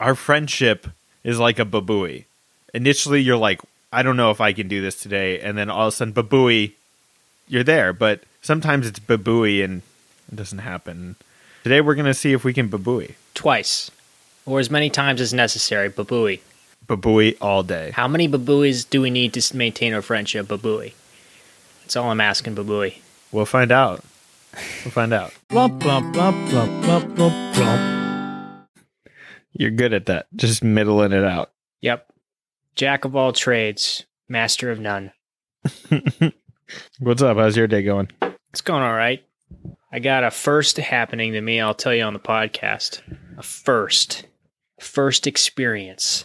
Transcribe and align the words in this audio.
our 0.00 0.14
friendship 0.14 0.86
is 1.22 1.38
like 1.38 1.58
a 1.58 1.64
babooey. 1.64 2.24
Initially, 2.72 3.20
you're 3.20 3.36
like, 3.36 3.60
I 3.92 4.02
don't 4.02 4.16
know 4.16 4.30
if 4.30 4.40
I 4.40 4.52
can 4.52 4.68
do 4.68 4.82
this 4.82 5.00
today, 5.00 5.40
and 5.40 5.56
then 5.56 5.70
all 5.70 5.88
of 5.88 5.94
a 5.94 5.96
sudden, 5.96 6.12
babooey, 6.14 6.72
you're 7.48 7.62
there. 7.64 7.92
But 7.92 8.22
sometimes 8.42 8.86
it's 8.86 8.98
babooey 8.98 9.62
and 9.64 9.82
it 10.30 10.36
doesn't 10.36 10.58
happen. 10.58 11.16
Today, 11.62 11.80
we're 11.80 11.94
gonna 11.94 12.14
see 12.14 12.32
if 12.32 12.44
we 12.44 12.52
can 12.52 12.68
babooey, 12.68 13.14
Twice. 13.34 13.90
Or 14.46 14.60
as 14.60 14.70
many 14.70 14.90
times 14.90 15.20
as 15.22 15.32
necessary, 15.32 15.88
babooey. 15.88 16.40
babooey 16.86 17.36
all 17.40 17.62
day. 17.62 17.92
How 17.92 18.06
many 18.06 18.28
babooies 18.28 18.88
do 18.88 19.00
we 19.00 19.08
need 19.08 19.32
to 19.34 19.56
maintain 19.56 19.94
our 19.94 20.02
friendship, 20.02 20.48
babooey? 20.48 20.92
That's 21.82 21.96
all 21.96 22.10
I'm 22.10 22.20
asking, 22.20 22.54
babooey. 22.56 22.98
We'll 23.32 23.46
find 23.46 23.72
out. 23.72 24.04
We'll 24.84 24.92
find 24.92 25.12
out. 25.14 25.32
Blump, 25.48 25.80
blump, 25.80 26.12
blump, 26.14 26.48
blump, 26.50 26.84
blump, 26.84 27.16
blump, 27.16 27.54
blump. 27.54 27.93
You're 29.54 29.70
good 29.70 29.92
at 29.92 30.06
that. 30.06 30.26
Just 30.34 30.64
middling 30.64 31.12
it 31.12 31.24
out. 31.24 31.52
Yep. 31.80 32.12
Jack 32.74 33.04
of 33.04 33.14
all 33.14 33.32
trades, 33.32 34.04
master 34.28 34.70
of 34.70 34.80
none. 34.80 35.12
What's 36.98 37.22
up? 37.22 37.36
How's 37.36 37.56
your 37.56 37.68
day 37.68 37.82
going? 37.82 38.08
It's 38.50 38.60
going 38.60 38.82
all 38.82 38.94
right. 38.94 39.24
I 39.92 40.00
got 40.00 40.24
a 40.24 40.30
first 40.32 40.76
happening 40.76 41.32
to 41.32 41.40
me, 41.40 41.60
I'll 41.60 41.74
tell 41.74 41.94
you 41.94 42.02
on 42.02 42.14
the 42.14 42.18
podcast. 42.18 43.00
A 43.38 43.42
first. 43.42 44.26
First 44.80 45.28
experience. 45.28 46.24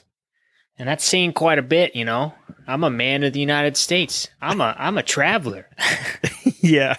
And 0.80 0.88
that's 0.88 1.06
saying 1.06 1.34
quite 1.34 1.60
a 1.60 1.64
bit, 1.64 1.96
you 1.96 2.06
know. 2.06 2.34
I'm 2.68 2.84
a 2.84 2.90
man 2.90 3.24
of 3.24 3.34
the 3.34 3.40
United 3.40 3.78
States. 3.78 4.28
I'm 4.42 4.60
a 4.60 4.76
I'm 4.78 4.98
a 4.98 5.04
traveler. 5.04 5.68
yeah. 6.62 6.96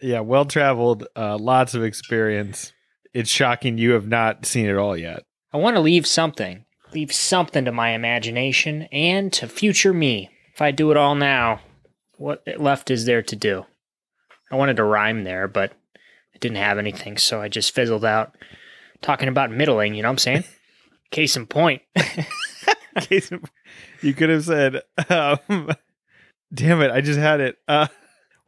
yeah, 0.00 0.20
well 0.20 0.44
traveled, 0.44 1.06
uh, 1.14 1.38
lots 1.38 1.74
of 1.74 1.84
experience. 1.84 2.72
It's 3.14 3.30
shocking 3.30 3.78
you 3.78 3.92
have 3.92 4.06
not 4.08 4.46
seen 4.46 4.66
it 4.66 4.76
all 4.76 4.96
yet. 4.96 5.24
I 5.52 5.56
want 5.56 5.76
to 5.76 5.80
leave 5.80 6.06
something. 6.06 6.64
Leave 6.92 7.12
something 7.12 7.64
to 7.64 7.72
my 7.72 7.90
imagination 7.90 8.82
and 8.92 9.32
to 9.34 9.48
future 9.48 9.92
me. 9.92 10.30
If 10.54 10.62
I 10.62 10.70
do 10.70 10.90
it 10.90 10.96
all 10.96 11.14
now, 11.14 11.60
what 12.16 12.42
left 12.58 12.90
is 12.90 13.04
there 13.04 13.22
to 13.22 13.36
do? 13.36 13.64
I 14.50 14.56
wanted 14.56 14.76
to 14.78 14.84
rhyme 14.84 15.24
there, 15.24 15.46
but 15.46 15.72
I 16.34 16.38
didn't 16.40 16.56
have 16.56 16.78
anything, 16.78 17.18
so 17.18 17.40
I 17.40 17.48
just 17.48 17.74
fizzled 17.74 18.04
out 18.04 18.34
talking 19.02 19.28
about 19.28 19.50
middling, 19.50 19.94
you 19.94 20.02
know 20.02 20.08
what 20.08 20.12
I'm 20.14 20.18
saying? 20.18 20.44
Case 21.10 21.36
in 21.36 21.46
point. 21.46 21.82
Case 23.00 23.30
in- 23.30 23.44
you 24.02 24.14
could 24.14 24.30
have 24.30 24.44
said, 24.44 24.82
um, 25.08 25.38
"Damn 26.54 26.82
it, 26.82 26.90
I 26.90 27.00
just 27.00 27.18
had 27.18 27.40
it." 27.40 27.56
Uh, 27.66 27.86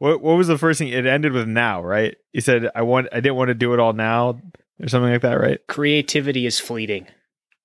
what 0.01 0.19
what 0.19 0.35
was 0.35 0.47
the 0.47 0.57
first 0.57 0.79
thing? 0.79 0.87
It 0.87 1.05
ended 1.05 1.31
with 1.31 1.47
"now," 1.47 1.83
right? 1.83 2.17
You 2.33 2.41
said, 2.41 2.71
"I 2.73 2.81
want, 2.81 3.09
I 3.11 3.19
didn't 3.19 3.35
want 3.35 3.49
to 3.49 3.53
do 3.53 3.75
it 3.75 3.79
all 3.79 3.93
now," 3.93 4.41
or 4.81 4.87
something 4.87 5.11
like 5.11 5.21
that, 5.21 5.39
right? 5.39 5.59
Creativity 5.67 6.47
is 6.47 6.59
fleeting. 6.59 7.05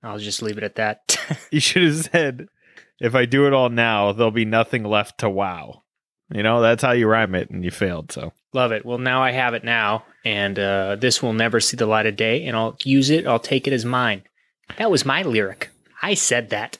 I'll 0.02 0.18
just 0.18 0.42
leave 0.42 0.58
it 0.58 0.64
at 0.64 0.74
that. 0.74 1.16
You 1.50 1.60
should 1.60 1.84
have 1.84 1.96
said, 1.96 2.48
"If 3.00 3.14
I 3.14 3.24
do 3.24 3.46
it 3.46 3.54
all 3.54 3.70
now, 3.70 4.12
there'll 4.12 4.30
be 4.30 4.44
nothing 4.44 4.84
left 4.84 5.18
to 5.20 5.30
wow." 5.30 5.82
You 6.30 6.42
know, 6.42 6.60
that's 6.60 6.82
how 6.82 6.92
you 6.92 7.06
rhyme 7.06 7.34
it, 7.34 7.48
and 7.48 7.64
you 7.64 7.70
failed. 7.70 8.12
So 8.12 8.34
Love 8.52 8.72
it. 8.72 8.84
Well, 8.84 8.98
now 8.98 9.22
I 9.22 9.32
have 9.32 9.54
it 9.54 9.64
now, 9.64 10.04
and 10.22 10.58
uh, 10.58 10.96
this 10.96 11.22
will 11.22 11.32
never 11.32 11.58
see 11.58 11.78
the 11.78 11.86
light 11.86 12.06
of 12.06 12.16
day, 12.16 12.44
and 12.44 12.54
I'll 12.54 12.76
use 12.84 13.08
it. 13.08 13.26
I'll 13.26 13.38
take 13.38 13.66
it 13.66 13.72
as 13.72 13.84
mine. 13.86 14.22
That 14.76 14.90
was 14.90 15.06
my 15.06 15.22
lyric. 15.22 15.70
I 16.02 16.14
said 16.14 16.50
that. 16.50 16.78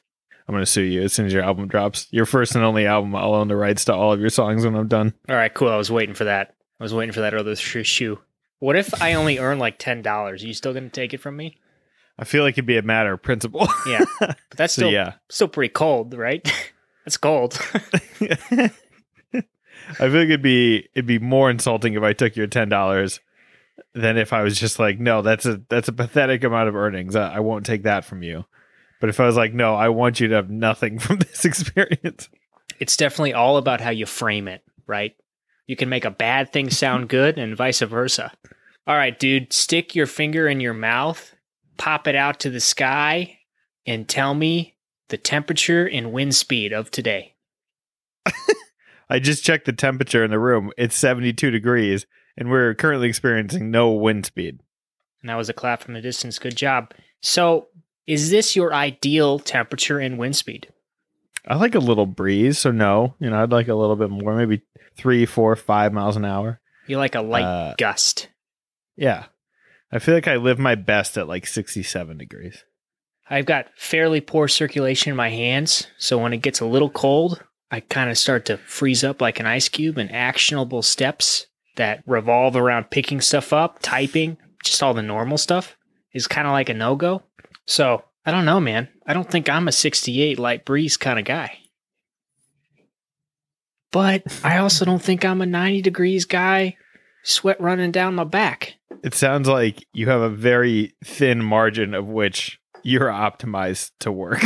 I'm 0.49 0.55
gonna 0.55 0.67
sue 0.67 0.83
you 0.83 1.03
as 1.03 1.13
soon 1.13 1.27
as 1.27 1.33
your 1.33 1.43
album 1.43 1.67
drops. 1.67 2.07
Your 2.11 2.27
first 2.27 2.55
and 2.55 2.65
only 2.65 2.87
album. 2.87 3.15
I'll 3.17 3.35
own 3.35 3.49
the 3.49 3.57
rights 3.57 3.85
to 3.87 3.95
all 3.95 4.13
of 4.13 4.21
your 4.21 4.31
songs 4.31 4.65
when 4.65 4.77
I'm 4.77 4.89
done. 4.89 5.13
All 5.29 5.37
right, 5.37 5.53
cool. 5.53 5.69
I 5.69 5.77
was 5.77 5.91
waiting 5.91 6.15
for 6.15 6.25
that. 6.25 6.55
I 6.79 6.85
was 6.85 6.95
waiting 6.95 7.13
for 7.13 7.21
that 7.21 7.35
other 7.35 7.57
sh- 7.57 7.87
shoe. 7.87 8.21
What 8.59 8.77
if 8.77 9.03
I 9.03 9.15
only 9.15 9.39
earn 9.39 9.59
like 9.59 9.79
ten 9.79 10.03
dollars? 10.03 10.45
Are 10.45 10.47
you 10.47 10.55
still 10.55 10.73
going 10.73 10.85
to 10.85 10.91
take 10.91 11.13
it 11.13 11.19
from 11.19 11.37
me? 11.37 11.59
I 12.19 12.25
feel 12.25 12.43
like 12.43 12.55
it'd 12.55 12.67
be 12.67 12.79
a 12.79 12.83
matter 12.83 13.13
of 13.13 13.23
principle. 13.23 13.69
Yeah, 13.87 14.05
but 14.21 14.39
that's 14.57 14.75
so 14.75 14.83
still 14.83 14.93
yeah, 14.93 15.15
still 15.29 15.49
pretty 15.49 15.73
cold, 15.73 16.15
right? 16.15 16.43
that's 17.05 17.17
cold. 17.17 17.59
I 19.89 20.09
feel 20.09 20.19
like 20.19 20.29
it'd 20.29 20.43
be 20.43 20.89
it'd 20.95 21.07
be 21.07 21.19
more 21.19 21.51
insulting 21.51 21.95
if 21.95 22.03
I 22.03 22.13
took 22.13 22.37
your 22.37 22.47
ten 22.47 22.69
dollars 22.69 23.21
than 23.95 24.17
if 24.17 24.33
I 24.33 24.43
was 24.43 24.59
just 24.59 24.79
like, 24.79 24.99
no, 24.99 25.23
that's 25.23 25.45
a 25.47 25.61
that's 25.69 25.89
a 25.89 25.93
pathetic 25.93 26.45
amount 26.45 26.69
of 26.69 26.77
earnings. 26.77 27.17
I, 27.17 27.37
I 27.37 27.41
won't 27.41 27.67
take 27.67 27.83
that 27.83 28.05
from 28.05 28.23
you. 28.23 28.45
But 29.01 29.11
if 29.11 29.21
I 29.21 29.27
was 29.27 29.37
like, 29.37 29.53
no, 29.53 29.75
I 29.75 29.89
want 29.89 30.21
you 30.21 30.29
to 30.29 30.35
have 30.35 30.51
nothing 30.51 30.99
from 31.01 31.19
this 31.19 31.45
experience. 31.45 32.29
it's 32.79 32.97
definitely 32.97 33.35
all 33.35 33.57
about 33.57 33.81
how 33.81 33.91
you 33.91 34.07
frame 34.07 34.49
it, 34.49 34.63
right? 34.87 35.15
You 35.67 35.77
can 35.77 35.89
make 35.89 36.05
a 36.05 36.11
bad 36.11 36.53
thing 36.53 36.71
sound 36.71 37.09
good, 37.09 37.39
and 37.39 37.57
vice 37.57 37.81
versa. 37.81 38.33
All 38.87 38.97
right, 38.97 39.19
dude, 39.19 39.53
stick 39.53 39.95
your 39.95 40.07
finger 40.07 40.47
in 40.47 40.61
your 40.61 40.75
mouth, 40.75 41.35
pop 41.77 42.07
it 42.07 42.15
out 42.15 42.39
to 42.41 42.51
the 42.51 42.61
sky, 42.61 43.39
and 43.85 44.09
tell 44.09 44.35
me 44.35 44.77
the 45.09 45.17
temperature 45.17 45.89
and 45.89 46.13
wind 46.13 46.35
speed 46.35 46.73
of 46.73 46.91
today. 46.91 47.35
I 49.11 49.19
just 49.19 49.45
checked 49.45 49.67
the 49.67 49.73
temperature 49.73 50.25
in 50.25 50.31
the 50.31 50.39
room. 50.39 50.73
It's 50.77 50.97
72 50.97 51.51
degrees, 51.51 52.07
and 52.37 52.51
we're 52.51 52.75
currently 52.75 53.09
experiencing 53.09 53.71
no 53.71 53.91
wind 53.91 54.27
speed. 54.27 54.61
And 55.21 55.31
that 55.31 55.37
was 55.37 55.49
a 55.49 55.55
clap 55.55 55.83
from 55.83 55.97
a 55.97 56.01
distance. 56.01 56.39
Good 56.39 56.57
job. 56.57 56.93
So, 57.23 57.69
is 58.07 58.31
this 58.31 58.57
your 58.57 58.73
ideal 58.75 59.39
temperature 59.39 59.99
and 59.99 60.19
wind 60.19 60.37
speed? 60.37 60.69
I 61.47 61.57
like 61.57 61.75
a 61.75 61.81
little 61.81 62.07
breeze, 62.07 62.59
so 62.59 62.71
no, 62.73 63.15
you 63.21 63.31
know, 63.31 63.43
I'd 63.43 63.53
like 63.53 63.69
a 63.69 63.75
little 63.75 63.97
bit 63.97 64.11
more, 64.11 64.35
maybe 64.37 64.63
three, 64.97 65.27
four, 65.27 65.55
five 65.57 65.93
miles 65.93 66.17
an 66.17 66.25
hour. 66.25 66.61
You 66.87 66.99
like 66.99 67.15
a 67.15 67.21
light 67.23 67.45
Uh, 67.45 67.75
gust. 67.79 68.29
Yeah, 68.97 69.27
I 69.93 69.99
feel 70.01 70.15
like 70.15 70.27
I 70.29 70.37
live 70.37 70.59
my 70.59 70.75
best 70.75 71.17
at 71.19 71.29
like 71.29 71.47
67 71.47 72.19
degrees. 72.19 72.65
I've 73.29 73.47
got 73.47 73.67
fairly 73.77 74.21
poor 74.21 74.49
circulation 74.49 75.11
in 75.11 75.17
my 75.17 75.31
hands, 75.31 75.87
so 75.99 76.19
when 76.19 76.33
it 76.33 76.43
gets 76.43 76.61
a 76.61 76.67
little 76.67 76.91
cold, 76.91 77.43
I 77.71 77.81
kind 77.81 78.11
of 78.11 78.19
start 78.19 78.45
to 78.47 78.59
freeze 78.59 79.03
up 79.05 79.21
like 79.21 79.41
an 79.41 79.47
ice 79.47 79.69
cube, 79.69 79.99
and 79.99 80.11
actionable 80.13 80.83
steps 80.83 81.47
that 81.77 82.03
revolve 82.07 82.57
around 82.57 82.91
picking 82.91 83.21
stuff 83.21 83.53
up, 83.53 83.79
typing, 83.83 84.37
just 84.65 84.83
all 84.83 84.95
the 84.95 85.03
normal 85.03 85.39
stuff 85.39 85.77
is 86.13 86.27
kind 86.27 86.47
of 86.47 86.53
like 86.53 86.69
a 86.69 86.75
no 86.75 86.97
go. 86.97 87.23
So, 87.67 88.05
I 88.25 88.31
don't 88.31 88.45
know, 88.45 88.61
man. 88.61 88.89
I 89.07 89.13
don't 89.13 89.31
think 89.31 89.49
I'm 89.49 89.69
a 89.69 89.73
68 89.73 90.39
light 90.39 90.65
breeze 90.65 90.97
kind 90.97 91.19
of 91.19 91.25
guy. 91.25 91.59
But 93.93 94.23
I 94.45 94.59
also 94.59 94.85
don't 94.85 95.03
think 95.03 95.25
I'm 95.25 95.41
a 95.41 95.47
90 95.47 95.83
degrees 95.83 96.25
guy, 96.25 96.77
sweat 97.23 97.61
running 97.61 97.93
down 97.93 98.15
my 98.15 98.25
back. 98.25 98.75
It 99.03 99.15
sounds 99.15 99.49
like 99.49 99.87
you 99.93 100.09
have 100.09 100.21
a 100.21 100.29
very 100.29 100.95
thin 101.05 101.43
margin 101.43 101.95
of 101.95 102.07
which 102.07 102.61
you're 102.83 103.09
optimized 103.09 103.93
to 104.01 104.13
work. 104.13 104.43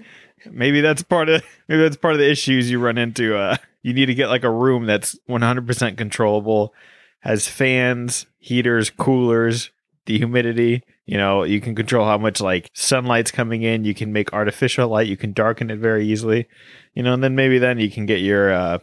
maybe 0.50 0.80
that's 0.80 1.02
part 1.02 1.28
of 1.28 1.42
maybe 1.68 1.82
that's 1.82 1.96
part 1.96 2.14
of 2.14 2.20
the 2.20 2.30
issues 2.30 2.70
you 2.70 2.78
run 2.78 2.98
into. 2.98 3.36
Uh, 3.36 3.56
you 3.82 3.94
need 3.94 4.06
to 4.06 4.14
get 4.14 4.28
like 4.28 4.44
a 4.44 4.50
room 4.50 4.86
that's 4.86 5.18
100% 5.28 5.96
controllable, 5.96 6.74
has 7.20 7.48
fans, 7.48 8.26
heaters, 8.38 8.90
coolers, 8.90 9.70
dehumidity. 10.06 10.82
You 11.10 11.16
know, 11.16 11.42
you 11.42 11.60
can 11.60 11.74
control 11.74 12.06
how 12.06 12.18
much 12.18 12.40
like 12.40 12.70
sunlight's 12.72 13.32
coming 13.32 13.62
in. 13.62 13.84
You 13.84 13.94
can 13.94 14.12
make 14.12 14.32
artificial 14.32 14.88
light. 14.88 15.08
You 15.08 15.16
can 15.16 15.32
darken 15.32 15.68
it 15.68 15.80
very 15.80 16.06
easily. 16.06 16.46
You 16.94 17.02
know, 17.02 17.12
and 17.12 17.24
then 17.24 17.34
maybe 17.34 17.58
then 17.58 17.80
you 17.80 17.90
can 17.90 18.06
get 18.06 18.20
your 18.20 18.52
uh, 18.52 18.78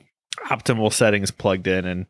optimal 0.49 0.91
settings 0.91 1.31
plugged 1.31 1.67
in, 1.67 1.85
and 1.85 2.05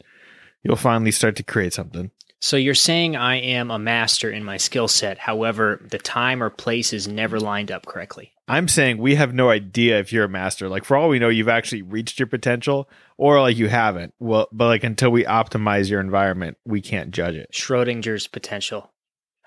you'll 0.64 0.76
finally 0.76 1.12
start 1.12 1.36
to 1.36 1.44
create 1.44 1.74
something. 1.74 2.10
So 2.40 2.58
you're 2.58 2.74
saying 2.74 3.16
I 3.16 3.36
am 3.36 3.70
a 3.70 3.78
master 3.78 4.32
in 4.32 4.44
my 4.44 4.58
skill 4.58 4.88
set. 4.88 5.20
However, 5.20 5.86
the 5.88 6.00
time 6.00 6.42
or 6.42 6.50
place 6.50 6.94
is 6.94 7.08
never 7.08 7.40
lined 7.40 7.72
up 7.72 7.86
correctly. 7.86 8.32
I'm 8.48 8.68
saying 8.68 8.98
we 8.98 9.14
have 9.16 9.36
no 9.36 9.52
idea 9.52 10.00
if 10.00 10.12
you're 10.12 10.26
a 10.26 10.30
master. 10.30 10.68
Like 10.68 10.84
for 10.84 10.98
all 10.98 11.10
we 11.10 11.20
know, 11.20 11.30
you've 11.30 11.48
actually 11.48 11.84
reached 11.84 12.18
your 12.18 12.28
potential, 12.28 12.90
or 13.18 13.40
like 13.40 13.58
you 13.58 13.70
haven't. 13.70 14.16
Well, 14.18 14.48
but 14.52 14.66
like 14.66 14.84
until 14.84 15.12
we 15.12 15.26
optimize 15.26 15.92
your 15.92 16.02
environment, 16.02 16.58
we 16.66 16.82
can't 16.82 17.12
judge 17.12 17.36
it. 17.36 17.52
Schrodinger's 17.52 18.26
potential. 18.26 18.90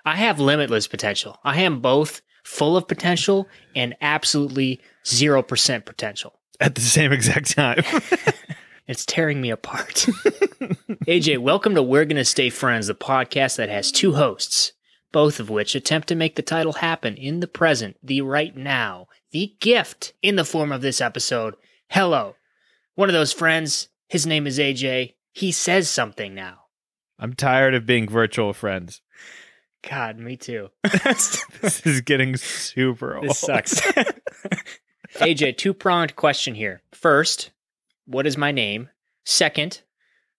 I 0.03 0.15
have 0.15 0.39
limitless 0.39 0.87
potential. 0.87 1.37
I 1.43 1.61
am 1.61 1.79
both 1.79 2.21
full 2.43 2.75
of 2.75 2.87
potential 2.87 3.47
and 3.75 3.95
absolutely 4.01 4.81
0% 5.05 5.85
potential. 5.85 6.39
At 6.59 6.75
the 6.75 6.81
same 6.81 7.11
exact 7.11 7.51
time. 7.51 7.83
It's 8.87 9.05
tearing 9.05 9.39
me 9.39 9.51
apart. 9.51 9.93
AJ, 11.07 11.37
welcome 11.37 11.75
to 11.75 11.83
We're 11.83 12.03
Gonna 12.03 12.25
Stay 12.25 12.49
Friends, 12.49 12.87
the 12.87 12.95
podcast 12.95 13.55
that 13.55 13.69
has 13.69 13.89
two 13.89 14.15
hosts, 14.15 14.73
both 15.13 15.39
of 15.39 15.49
which 15.49 15.75
attempt 15.75 16.09
to 16.09 16.15
make 16.15 16.35
the 16.35 16.41
title 16.41 16.73
happen 16.73 17.15
in 17.15 17.39
the 17.39 17.47
present, 17.47 17.95
the 18.03 18.19
right 18.19 18.53
now, 18.53 19.07
the 19.31 19.55
gift 19.61 20.11
in 20.21 20.35
the 20.35 20.43
form 20.43 20.73
of 20.73 20.81
this 20.81 20.99
episode. 20.99 21.55
Hello. 21.89 22.35
One 22.95 23.07
of 23.07 23.13
those 23.13 23.31
friends, 23.31 23.87
his 24.09 24.27
name 24.27 24.45
is 24.45 24.59
AJ. 24.59 25.13
He 25.31 25.53
says 25.53 25.87
something 25.87 26.35
now. 26.35 26.63
I'm 27.17 27.33
tired 27.33 27.75
of 27.75 27.85
being 27.85 28.09
virtual 28.09 28.51
friends. 28.51 28.99
God, 29.87 30.19
me 30.19 30.37
too. 30.37 30.69
This 31.61 31.85
is 31.85 32.01
getting 32.01 32.37
super 32.37 33.15
old. 33.15 33.25
This 33.29 33.39
sucks. 33.39 33.81
AJ, 35.15 35.57
two 35.57 35.73
pronged 35.73 36.15
question 36.15 36.55
here. 36.55 36.81
First, 36.91 37.51
what 38.05 38.25
is 38.25 38.37
my 38.37 38.51
name? 38.51 38.89
Second, 39.25 39.81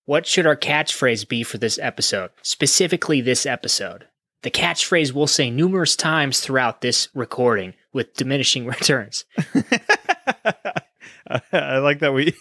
what 0.04 0.26
should 0.26 0.46
our 0.46 0.56
catchphrase 0.56 1.28
be 1.28 1.42
for 1.44 1.58
this 1.58 1.78
episode? 1.78 2.30
Specifically, 2.42 3.20
this 3.20 3.46
episode. 3.46 4.06
the 4.42 4.50
catchphrase 4.50 5.12
we'll 5.12 5.28
say 5.28 5.50
numerous 5.50 5.94
times 5.94 6.40
throughout 6.40 6.80
this 6.80 7.08
recording 7.14 7.74
with 7.92 8.14
diminishing 8.14 8.66
returns. 8.66 9.24
I 11.52 11.78
like 11.78 12.00
that 12.00 12.12
we 12.12 12.34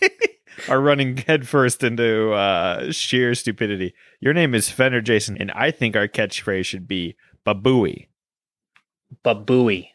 are 0.68 0.82
running 0.82 1.18
headfirst 1.28 1.84
into 1.84 2.32
uh, 2.34 2.92
sheer 2.92 3.36
stupidity. 3.36 3.94
Your 4.20 4.34
name 4.34 4.54
is 4.54 4.70
Fender 4.70 5.02
Jason, 5.02 5.38
and 5.38 5.52
I 5.52 5.72
think 5.72 5.96
our 5.96 6.08
catchphrase 6.08 6.66
should 6.66 6.88
be 6.88 7.16
Babooey. 7.46 8.08
Babooey. 9.24 9.90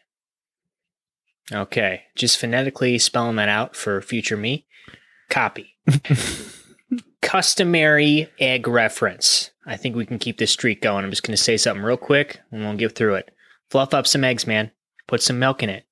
Okay, 1.51 2.03
just 2.15 2.37
phonetically 2.37 2.97
spelling 2.97 3.37
that 3.37 3.49
out 3.49 3.75
for 3.75 4.01
future 4.01 4.37
me. 4.37 4.65
Copy. 5.29 5.77
Customary 7.21 8.29
egg 8.39 8.67
reference. 8.67 9.51
I 9.65 9.77
think 9.77 9.95
we 9.95 10.05
can 10.05 10.19
keep 10.19 10.37
this 10.37 10.51
streak 10.51 10.81
going. 10.81 11.03
I'm 11.03 11.09
just 11.09 11.23
going 11.23 11.35
to 11.35 11.41
say 11.41 11.57
something 11.57 11.83
real 11.83 11.97
quick 11.97 12.39
and 12.51 12.61
we'll 12.61 12.75
get 12.75 12.95
through 12.95 13.15
it. 13.15 13.31
Fluff 13.69 13.93
up 13.93 14.07
some 14.07 14.23
eggs, 14.23 14.47
man. 14.47 14.71
Put 15.07 15.21
some 15.21 15.39
milk 15.39 15.63
in 15.63 15.69
it. 15.69 15.86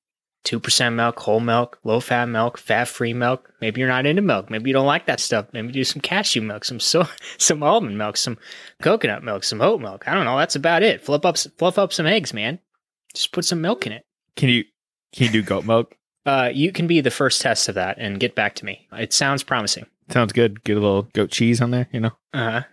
2% 0.45 0.93
milk, 0.93 1.19
whole 1.19 1.39
milk, 1.39 1.79
low 1.83 1.99
fat 1.99 2.25
milk, 2.29 2.57
fat 2.57 2.87
free 2.87 3.13
milk. 3.13 3.51
Maybe 3.61 3.79
you're 3.79 3.89
not 3.89 4.05
into 4.05 4.21
milk. 4.21 4.49
Maybe 4.49 4.69
you 4.69 4.73
don't 4.73 4.85
like 4.85 5.07
that 5.07 5.19
stuff. 5.19 5.47
Maybe 5.51 5.71
do 5.71 5.83
some 5.83 6.01
cashew 6.01 6.41
milk, 6.41 6.63
some 6.63 6.79
so, 6.79 7.07
some 7.37 7.63
almond 7.63 7.97
milk, 7.97 8.17
some 8.17 8.37
coconut 8.81 9.23
milk, 9.23 9.43
some 9.43 9.61
oat 9.61 9.81
milk. 9.81 10.07
I 10.07 10.13
don't 10.13 10.25
know. 10.25 10.37
That's 10.37 10.55
about 10.55 10.83
it. 10.83 11.01
Fluff 11.03 11.25
up, 11.25 11.37
fluff 11.37 11.77
up 11.77 11.91
some 11.91 12.05
eggs, 12.05 12.33
man. 12.33 12.59
Just 13.13 13.31
put 13.31 13.45
some 13.45 13.61
milk 13.61 13.85
in 13.85 13.93
it. 13.93 14.05
Can 14.35 14.49
you 14.49 14.63
can 15.13 15.25
you 15.25 15.31
do 15.31 15.41
goat 15.41 15.65
milk? 15.65 15.95
Uh, 16.25 16.49
you 16.53 16.71
can 16.71 16.87
be 16.87 17.01
the 17.01 17.11
first 17.11 17.41
test 17.41 17.69
of 17.69 17.75
that 17.75 17.97
and 17.99 18.19
get 18.19 18.35
back 18.35 18.55
to 18.55 18.65
me. 18.65 18.87
It 18.93 19.13
sounds 19.13 19.43
promising. 19.43 19.85
Sounds 20.09 20.33
good. 20.33 20.63
Get 20.63 20.77
a 20.77 20.79
little 20.79 21.03
goat 21.13 21.31
cheese 21.31 21.61
on 21.61 21.71
there, 21.71 21.87
you 21.91 21.99
know. 21.99 22.11
Uh 22.33 22.51
huh. 22.51 22.63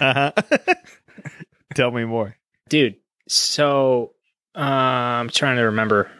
Uh 0.00 0.14
huh. 0.14 0.74
Tell 1.74 1.90
me 1.90 2.04
more. 2.04 2.36
Dude, 2.68 2.96
so 3.28 4.12
uh, 4.54 4.60
I'm 4.60 5.30
trying 5.30 5.56
to 5.56 5.62
remember. 5.62 6.10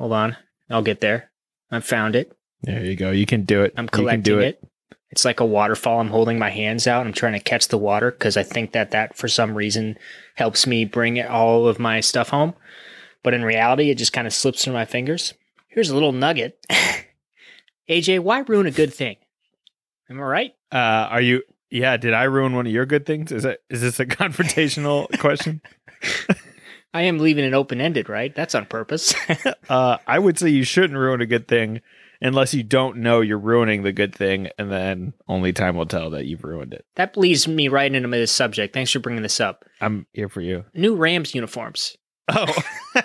Hold 0.00 0.12
on. 0.14 0.36
I'll 0.70 0.80
get 0.80 1.02
there. 1.02 1.30
I 1.70 1.78
found 1.80 2.16
it. 2.16 2.32
There 2.62 2.82
you 2.82 2.96
go. 2.96 3.10
You 3.10 3.26
can 3.26 3.44
do 3.44 3.62
it. 3.62 3.74
I'm 3.76 3.84
You 3.84 3.88
can 3.90 4.00
collecting 4.00 4.22
do 4.22 4.38
it. 4.38 4.64
It's 5.10 5.26
like 5.26 5.40
a 5.40 5.44
waterfall. 5.44 6.00
I'm 6.00 6.08
holding 6.08 6.38
my 6.38 6.48
hands 6.48 6.86
out. 6.86 7.06
I'm 7.06 7.12
trying 7.12 7.34
to 7.34 7.38
catch 7.38 7.68
the 7.68 7.76
water 7.76 8.10
because 8.10 8.38
I 8.38 8.42
think 8.42 8.72
that 8.72 8.92
that 8.92 9.14
for 9.14 9.28
some 9.28 9.54
reason 9.54 9.98
helps 10.36 10.66
me 10.66 10.86
bring 10.86 11.20
all 11.22 11.68
of 11.68 11.78
my 11.78 12.00
stuff 12.00 12.30
home. 12.30 12.54
But 13.22 13.34
in 13.34 13.44
reality, 13.44 13.90
it 13.90 13.98
just 13.98 14.14
kind 14.14 14.26
of 14.26 14.32
slips 14.32 14.64
through 14.64 14.72
my 14.72 14.86
fingers. 14.86 15.34
Here's 15.68 15.90
a 15.90 15.94
little 15.94 16.12
nugget. 16.12 16.58
AJ, 17.90 18.20
why 18.20 18.38
ruin 18.40 18.66
a 18.66 18.70
good 18.70 18.94
thing? 18.94 19.16
Am 20.08 20.18
I 20.18 20.24
right? 20.24 20.52
Uh, 20.72 21.08
are 21.10 21.20
you? 21.20 21.42
Yeah. 21.68 21.98
Did 21.98 22.14
I 22.14 22.22
ruin 22.22 22.54
one 22.54 22.66
of 22.66 22.72
your 22.72 22.86
good 22.86 23.04
things? 23.04 23.32
Is 23.32 23.44
it? 23.44 23.62
Is 23.68 23.82
this 23.82 24.00
a 24.00 24.06
confrontational 24.06 25.18
question? 25.18 25.60
I 26.92 27.02
am 27.02 27.18
leaving 27.18 27.44
it 27.44 27.54
open 27.54 27.80
ended, 27.80 28.08
right? 28.08 28.34
That's 28.34 28.54
on 28.54 28.66
purpose. 28.66 29.14
Uh, 29.68 29.98
I 30.04 30.18
would 30.18 30.36
say 30.36 30.48
you 30.48 30.64
shouldn't 30.64 30.98
ruin 30.98 31.20
a 31.20 31.26
good 31.26 31.46
thing 31.46 31.80
unless 32.20 32.52
you 32.52 32.64
don't 32.64 32.96
know 32.96 33.20
you're 33.20 33.38
ruining 33.38 33.84
the 33.84 33.92
good 33.92 34.12
thing, 34.12 34.48
and 34.58 34.68
then 34.68 35.12
only 35.28 35.52
time 35.52 35.76
will 35.76 35.86
tell 35.86 36.10
that 36.10 36.26
you've 36.26 36.42
ruined 36.42 36.74
it. 36.74 36.84
that 36.96 37.16
leads 37.16 37.46
me 37.46 37.68
right 37.68 37.94
into 37.94 38.08
this 38.08 38.32
subject. 38.32 38.74
Thanks 38.74 38.90
for 38.90 38.98
bringing 38.98 39.22
this 39.22 39.38
up. 39.38 39.64
I'm 39.80 40.06
here 40.12 40.28
for 40.28 40.40
you. 40.40 40.64
New 40.74 40.96
Rams 40.96 41.36
uniforms. 41.36 41.96
Oh. 42.28 42.52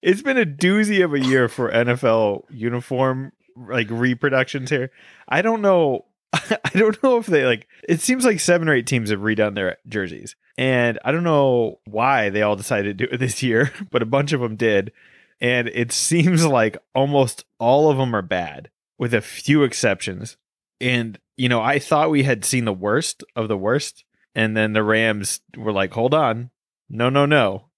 it's 0.00 0.22
been 0.22 0.38
a 0.38 0.46
doozy 0.46 1.04
of 1.04 1.14
a 1.14 1.20
year 1.20 1.48
for 1.48 1.70
NFL 1.70 2.42
uniform 2.50 3.32
like 3.56 3.90
reproductions 3.90 4.70
here. 4.70 4.90
I 5.28 5.42
don't 5.42 5.62
know 5.62 6.06
I 6.32 6.70
don't 6.74 7.02
know 7.02 7.18
if 7.18 7.26
they 7.26 7.44
like 7.44 7.66
it 7.88 8.00
seems 8.00 8.24
like 8.24 8.40
seven 8.40 8.68
or 8.68 8.74
eight 8.74 8.86
teams 8.86 9.10
have 9.10 9.20
redone 9.20 9.54
their 9.54 9.78
jerseys. 9.88 10.36
And 10.58 10.98
I 11.04 11.12
don't 11.12 11.24
know 11.24 11.78
why 11.86 12.30
they 12.30 12.42
all 12.42 12.56
decided 12.56 12.98
to 12.98 13.06
do 13.06 13.14
it 13.14 13.18
this 13.18 13.42
year, 13.42 13.72
but 13.90 14.02
a 14.02 14.06
bunch 14.06 14.32
of 14.32 14.40
them 14.40 14.56
did. 14.56 14.92
And 15.40 15.68
it 15.68 15.92
seems 15.92 16.44
like 16.44 16.76
almost 16.94 17.44
all 17.58 17.90
of 17.90 17.96
them 17.96 18.14
are 18.14 18.22
bad 18.22 18.68
with 18.98 19.14
a 19.14 19.20
few 19.20 19.62
exceptions. 19.62 20.36
And 20.80 21.18
you 21.36 21.48
know, 21.48 21.62
I 21.62 21.78
thought 21.78 22.10
we 22.10 22.24
had 22.24 22.44
seen 22.44 22.64
the 22.64 22.72
worst 22.72 23.22
of 23.36 23.46
the 23.46 23.56
worst 23.56 24.04
and 24.34 24.56
then 24.56 24.72
the 24.72 24.82
Rams 24.82 25.40
were 25.56 25.72
like, 25.72 25.92
"Hold 25.92 26.14
on. 26.14 26.50
No, 26.88 27.08
no, 27.08 27.26
no. 27.26 27.70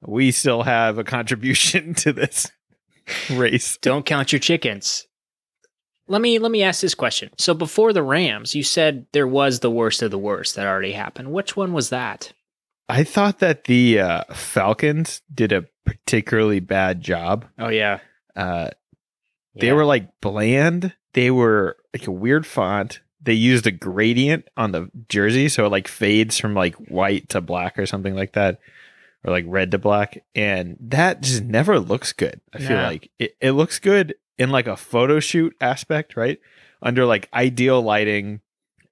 We 0.00 0.30
still 0.30 0.62
have 0.62 0.98
a 0.98 1.04
contribution 1.04 1.94
to 1.96 2.12
this 2.12 2.50
race." 3.30 3.78
Don't 3.78 4.06
count 4.06 4.32
your 4.32 4.38
chickens. 4.38 5.06
Let 6.12 6.20
me 6.20 6.38
let 6.38 6.52
me 6.52 6.62
ask 6.62 6.82
this 6.82 6.94
question. 6.94 7.30
So 7.38 7.54
before 7.54 7.94
the 7.94 8.02
Rams, 8.02 8.54
you 8.54 8.62
said 8.62 9.06
there 9.12 9.26
was 9.26 9.60
the 9.60 9.70
worst 9.70 10.02
of 10.02 10.10
the 10.10 10.18
worst 10.18 10.56
that 10.56 10.66
already 10.66 10.92
happened. 10.92 11.32
Which 11.32 11.56
one 11.56 11.72
was 11.72 11.88
that? 11.88 12.34
I 12.86 13.02
thought 13.02 13.38
that 13.38 13.64
the 13.64 13.98
uh, 14.00 14.24
Falcons 14.34 15.22
did 15.34 15.52
a 15.52 15.64
particularly 15.86 16.60
bad 16.60 17.00
job. 17.00 17.46
Oh 17.58 17.70
yeah. 17.70 18.00
Uh, 18.36 18.68
they 19.54 19.68
Yeah. 19.68 19.72
were 19.72 19.86
like 19.86 20.20
bland. 20.20 20.92
They 21.14 21.30
were 21.30 21.78
like 21.94 22.06
a 22.06 22.12
weird 22.12 22.46
font. 22.46 23.00
They 23.22 23.32
used 23.32 23.66
a 23.66 23.70
gradient 23.70 24.48
on 24.54 24.72
the 24.72 24.90
jersey, 25.08 25.48
so 25.48 25.64
it 25.64 25.70
like 25.72 25.88
fades 25.88 26.38
from 26.38 26.52
like 26.54 26.74
white 26.74 27.30
to 27.30 27.40
black 27.40 27.78
or 27.78 27.86
something 27.86 28.14
like 28.14 28.32
that, 28.34 28.58
or 29.24 29.32
like 29.32 29.44
red 29.48 29.70
to 29.70 29.78
black, 29.78 30.22
and 30.34 30.76
that 30.80 31.22
just 31.22 31.42
never 31.42 31.80
looks 31.80 32.12
good. 32.12 32.42
I 32.52 32.58
feel 32.58 32.76
like 32.76 33.10
it, 33.18 33.34
it 33.40 33.52
looks 33.52 33.78
good 33.78 34.14
in 34.38 34.50
like 34.50 34.66
a 34.66 34.76
photo 34.76 35.20
shoot 35.20 35.54
aspect, 35.60 36.16
right? 36.16 36.38
Under 36.80 37.04
like 37.04 37.28
ideal 37.32 37.80
lighting, 37.80 38.40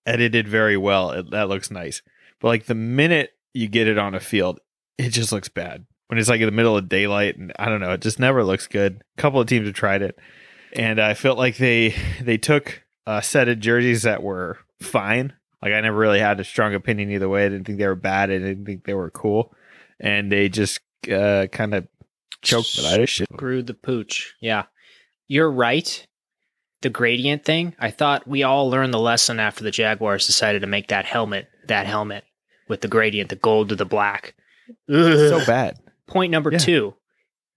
edited 0.07 0.47
very 0.49 0.77
well. 0.77 1.11
It, 1.13 1.31
that 1.31 1.49
looks 1.49 1.71
nice, 1.71 2.03
but 2.41 2.49
like 2.49 2.67
the 2.67 2.75
minute 2.75 3.31
you 3.53 3.69
get 3.69 3.89
it 3.89 3.99
on 3.99 4.15
a 4.15 4.21
field, 4.21 4.61
it 4.99 5.11
just 5.11 5.33
looks 5.33 5.49
bad. 5.49 5.87
When 6.09 6.19
it's 6.19 6.29
like 6.29 6.41
in 6.41 6.47
the 6.47 6.53
middle 6.53 6.77
of 6.77 6.89
daylight, 6.89 7.37
and 7.37 7.53
I 7.59 7.69
don't 7.69 7.81
know, 7.81 7.93
it 7.93 8.01
just 8.01 8.19
never 8.19 8.43
looks 8.43 8.67
good. 8.67 9.03
A 9.17 9.21
couple 9.21 9.41
of 9.41 9.47
teams 9.47 9.67
have 9.67 9.75
tried 9.75 10.03
it 10.03 10.19
and 10.73 11.01
I 11.01 11.15
felt 11.15 11.39
like 11.39 11.57
they 11.57 11.95
they 12.21 12.39
took 12.39 12.85
a 13.07 13.23
set 13.23 13.49
of 13.49 13.61
jerseys 13.61 14.03
that 14.03 14.23
were 14.23 14.59
fine. 14.81 15.33
Like 15.63 15.73
I 15.73 15.81
never 15.81 15.97
really 15.97 16.21
had 16.21 16.41
a 16.41 16.45
strong 16.45 16.75
opinion 16.75 17.11
either 17.11 17.29
way. 17.29 17.47
I 17.47 17.49
didn't 17.49 17.67
think 17.67 17.79
they 17.79 17.87
were 17.87 17.95
bad. 17.95 18.31
I 18.31 18.39
didn't 18.39 18.65
think 18.65 18.85
they 18.85 18.95
were 18.95 19.11
cool, 19.11 19.55
and 19.99 20.31
they 20.31 20.49
just 20.49 20.81
uh, 21.11 21.47
kind 21.53 21.75
of 21.75 21.89
choked 22.43 22.79
it. 22.79 22.85
I 22.85 22.97
just 22.99 23.13
shit. 23.13 23.29
Screwed 23.33 23.67
the 23.67 23.75
pooch. 23.75 24.35
Yeah. 24.41 24.65
You're 25.31 25.51
right. 25.51 26.05
The 26.83 26.91
gradient 26.91 27.45
thing, 27.45 27.77
I 27.79 27.91
thought 27.93 28.27
we 28.27 28.43
all 28.43 28.69
learned 28.69 28.93
the 28.93 28.99
lesson 28.99 29.39
after 29.39 29.63
the 29.63 29.71
Jaguars 29.71 30.27
decided 30.27 30.63
to 30.63 30.67
make 30.67 30.89
that 30.89 31.05
helmet, 31.05 31.47
that 31.69 31.87
helmet 31.87 32.25
with 32.69 32.81
the 32.81 32.89
gradient, 32.89 33.31
the 33.31 33.37
gold 33.37 33.69
to 33.69 33.77
the 33.77 33.85
black. 33.85 34.35
so 34.89 35.45
bad. 35.47 35.77
Point 36.09 36.33
number 36.33 36.51
Yeah. 36.51 36.59
two. 36.59 36.95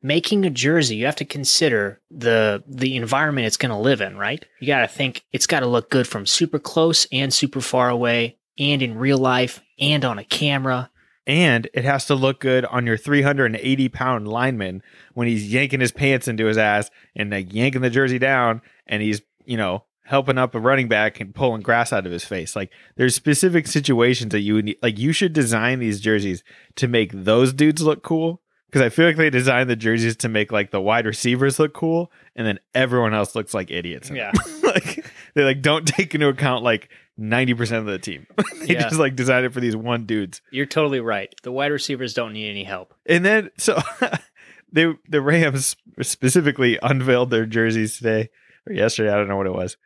Making 0.04 0.46
a 0.46 0.52
jersey, 0.52 0.98
you 0.98 1.06
have 1.06 1.16
to 1.16 1.26
consider 1.26 2.00
the 2.12 2.64
the 2.68 2.96
environment 2.96 3.48
it's 3.48 3.58
gonna 3.58 3.80
live 3.82 4.02
in, 4.02 4.18
right? 4.18 4.46
You 4.60 4.68
gotta 4.68 4.88
think 4.88 5.24
it's 5.32 5.48
gotta 5.48 5.66
look 5.66 5.90
good 5.90 6.08
from 6.08 6.28
super 6.28 6.60
close 6.60 7.08
and 7.12 7.34
super 7.34 7.62
far 7.62 7.90
away, 7.90 8.38
and 8.60 8.84
in 8.84 9.00
real 9.00 9.18
life, 9.18 9.62
and 9.80 10.06
on 10.06 10.20
a 10.20 10.24
camera. 10.24 10.92
And 11.26 11.70
it 11.74 11.86
has 11.86 12.06
to 12.08 12.16
look 12.16 12.42
good 12.42 12.66
on 12.66 12.86
your 12.86 12.98
380 12.98 13.90
pound 13.90 14.28
lineman 14.28 14.84
when 15.14 15.28
he's 15.28 15.52
yanking 15.52 15.80
his 15.80 15.92
pants 15.92 16.28
into 16.28 16.46
his 16.46 16.58
ass 16.58 16.90
and 17.16 17.32
like 17.32 17.54
yanking 17.54 17.82
the 17.82 17.90
jersey 17.90 18.20
down, 18.20 18.62
and 18.88 19.02
he's 19.02 19.22
you 19.46 19.58
know 19.58 19.84
helping 20.06 20.38
up 20.38 20.54
a 20.54 20.60
running 20.60 20.88
back 20.90 21.20
and 21.20 21.34
pulling 21.34 21.62
grass 21.62 21.94
out 21.94 22.06
of 22.06 22.12
his 22.12 22.26
face. 22.26 22.56
Like 22.56 22.72
there's 22.96 23.16
specific 23.16 23.68
situations 23.68 24.32
that 24.32 24.42
you 24.42 24.56
would 24.56 24.66
need, 24.66 24.78
like 24.82 25.00
you 25.00 25.14
should 25.14 25.34
design 25.34 25.80
these 25.80 26.02
jerseys 26.02 26.44
to 26.76 26.88
make 26.88 27.12
those 27.14 27.54
dudes 27.54 27.82
look 27.82 28.04
cool. 28.04 28.42
Because 28.68 28.88
I 28.88 28.90
feel 28.90 29.06
like 29.06 29.18
they 29.18 29.30
designed 29.30 29.70
the 29.70 29.76
jerseys 29.76 30.16
to 30.18 30.30
make 30.30 30.52
like 30.52 30.72
the 30.72 30.82
wide 30.82 31.06
receivers 31.06 31.60
look 31.60 31.74
cool, 31.76 32.12
and 32.36 32.46
then 32.48 32.60
everyone 32.74 33.14
else 33.14 33.36
looks 33.36 33.54
like 33.54 33.70
idiots. 33.70 34.10
it. 34.10 34.16
like 34.64 35.06
they 35.36 35.44
like 35.44 35.62
don't 35.62 35.88
take 35.88 36.16
into 36.16 36.28
account 36.28 36.64
like 36.64 36.90
90% 37.20 37.78
of 37.78 37.86
the 37.86 38.00
team. 38.00 38.26
they 38.60 38.74
Yeah. 38.74 38.82
just 38.84 38.98
like 39.00 39.16
designed 39.16 39.46
it 39.46 39.54
for 39.54 39.60
these 39.60 39.76
one 39.76 40.06
dudes. 40.06 40.42
You're 40.52 40.66
totally 40.66 41.00
right. 41.00 41.34
The 41.44 41.52
wide 41.52 41.72
receivers 41.72 42.14
don't 42.14 42.34
need 42.34 42.50
any 42.50 42.64
help. 42.64 42.94
And 43.06 43.24
then 43.24 43.50
so 43.58 43.80
they 44.72 44.94
the 45.08 45.22
Rams 45.22 45.76
specifically 46.02 46.80
unveiled 46.82 47.30
their 47.30 47.46
jerseys 47.46 47.98
today 47.98 48.30
or 48.68 48.74
yesterday, 48.74 49.12
I 49.12 49.16
don't 49.16 49.28
know 49.28 49.38
what 49.38 49.48
it 49.48 49.54
was. 49.54 49.78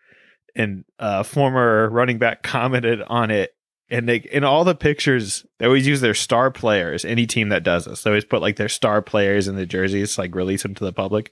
And 0.55 0.85
uh 0.99 1.23
former 1.23 1.89
running 1.89 2.17
back 2.17 2.43
commented 2.43 3.01
on 3.03 3.31
it. 3.31 3.53
And 3.89 4.07
they 4.07 4.17
in 4.17 4.43
all 4.43 4.63
the 4.63 4.75
pictures, 4.75 5.45
they 5.59 5.65
always 5.65 5.87
use 5.87 6.01
their 6.01 6.13
star 6.13 6.51
players, 6.51 7.05
any 7.05 7.25
team 7.25 7.49
that 7.49 7.63
does 7.63 7.85
this. 7.85 8.03
They 8.03 8.09
always 8.09 8.25
put 8.25 8.41
like 8.41 8.55
their 8.57 8.69
star 8.69 9.01
players 9.01 9.47
in 9.47 9.55
the 9.55 9.65
jerseys, 9.65 10.17
like 10.17 10.35
release 10.35 10.63
them 10.63 10.75
to 10.75 10.83
the 10.85 10.93
public. 10.93 11.31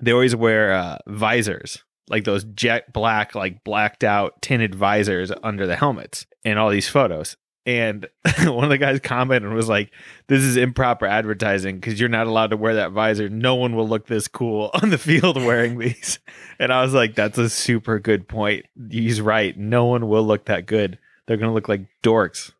They 0.00 0.12
always 0.12 0.34
wear 0.36 0.72
uh 0.72 0.98
visors, 1.06 1.82
like 2.10 2.24
those 2.24 2.44
jet 2.44 2.92
black, 2.92 3.34
like 3.34 3.64
blacked 3.64 4.04
out 4.04 4.40
tinted 4.42 4.74
visors 4.74 5.32
under 5.42 5.66
the 5.66 5.76
helmets 5.76 6.26
in 6.44 6.58
all 6.58 6.70
these 6.70 6.88
photos. 6.88 7.36
And 7.66 8.08
one 8.44 8.64
of 8.64 8.70
the 8.70 8.78
guys 8.78 8.98
commented 9.00 9.46
and 9.46 9.54
was 9.54 9.68
like, 9.68 9.90
this 10.26 10.42
is 10.42 10.56
improper 10.56 11.06
advertising 11.06 11.76
because 11.76 12.00
you're 12.00 12.08
not 12.08 12.26
allowed 12.26 12.50
to 12.50 12.56
wear 12.56 12.76
that 12.76 12.92
visor. 12.92 13.28
No 13.28 13.56
one 13.56 13.76
will 13.76 13.86
look 13.86 14.06
this 14.06 14.26
cool 14.26 14.70
on 14.82 14.90
the 14.90 14.98
field 14.98 15.36
wearing 15.36 15.78
these. 15.78 16.18
And 16.58 16.72
I 16.72 16.82
was 16.82 16.94
like, 16.94 17.14
that's 17.14 17.36
a 17.36 17.50
super 17.50 17.98
good 17.98 18.26
point. 18.26 18.64
He's 18.90 19.20
right. 19.20 19.56
No 19.56 19.84
one 19.84 20.08
will 20.08 20.24
look 20.24 20.46
that 20.46 20.66
good. 20.66 20.98
They're 21.26 21.36
going 21.36 21.50
to 21.50 21.54
look 21.54 21.68
like 21.68 21.82
dorks. 22.02 22.52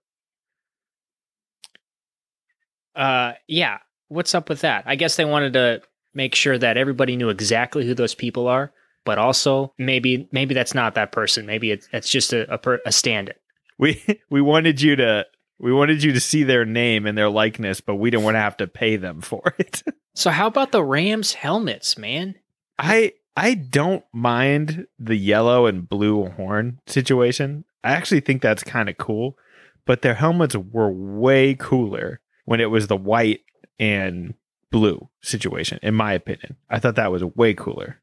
Uh, 2.95 3.33
yeah. 3.47 3.79
What's 4.09 4.35
up 4.35 4.51
with 4.51 4.61
that? 4.61 4.85
I 4.87 4.97
guess 4.97 5.17
they 5.17 5.25
wanted 5.25 5.55
to 5.55 5.81
make 6.13 6.35
sure 6.35 6.59
that 6.59 6.77
everybody 6.77 7.17
knew 7.17 7.31
exactly 7.31 7.87
who 7.87 7.95
those 7.95 8.15
people 8.15 8.47
are, 8.47 8.73
but 9.09 9.17
also 9.17 9.73
maybe 9.79 10.29
maybe 10.33 10.53
that's 10.53 10.75
not 10.75 10.95
that 10.97 11.13
person. 11.13 11.47
Maybe 11.47 11.71
it's 11.71 11.89
it's 11.95 12.11
just 12.11 12.35
a 12.35 12.53
a, 12.53 12.59
per, 12.59 12.79
a 12.85 12.93
stand-in. 12.93 13.35
We 13.79 14.05
we 14.31 14.43
wanted 14.43 14.83
you 14.83 14.97
to 14.97 15.25
we 15.59 15.73
wanted 15.73 16.03
you 16.03 16.13
to 16.13 16.21
see 16.21 16.45
their 16.45 16.67
name 16.67 17.07
and 17.07 17.17
their 17.17 17.31
likeness, 17.31 17.81
but 17.81 17.95
we 17.95 18.11
didn't 18.11 18.25
want 18.25 18.35
to 18.35 18.41
have 18.41 18.59
to 18.59 18.67
pay 18.67 18.97
them 18.97 19.21
for 19.23 19.55
it. 19.59 19.83
So 20.15 20.29
how 20.29 20.47
about 20.47 20.73
the 20.73 20.85
Rams 20.85 21.33
helmets, 21.33 21.97
man? 21.97 22.35
I 22.79 23.15
I 23.35 23.55
don't 23.55 24.05
mind 24.13 24.87
the 24.99 25.17
yellow 25.17 25.65
and 25.65 25.89
blue 25.89 26.27
horn 26.27 26.79
situation. 26.87 27.65
I 27.83 27.93
actually 27.93 28.21
think 28.21 28.43
that's 28.43 28.63
kind 28.63 28.91
of 28.91 28.99
cool, 28.99 29.39
but 29.87 30.03
their 30.03 30.17
helmets 30.17 30.55
were 30.55 30.93
way 30.93 31.55
cooler 31.55 32.21
when 32.45 32.61
it 32.61 32.71
was 32.71 32.89
the 32.89 32.97
white 32.97 33.41
and 33.79 34.35
blue 34.71 35.09
situation 35.23 35.79
in 35.83 35.95
my 35.95 36.13
opinion. 36.13 36.57
I 36.69 36.79
thought 36.79 36.97
that 36.97 37.11
was 37.11 37.25
way 37.25 37.55
cooler. 37.55 38.03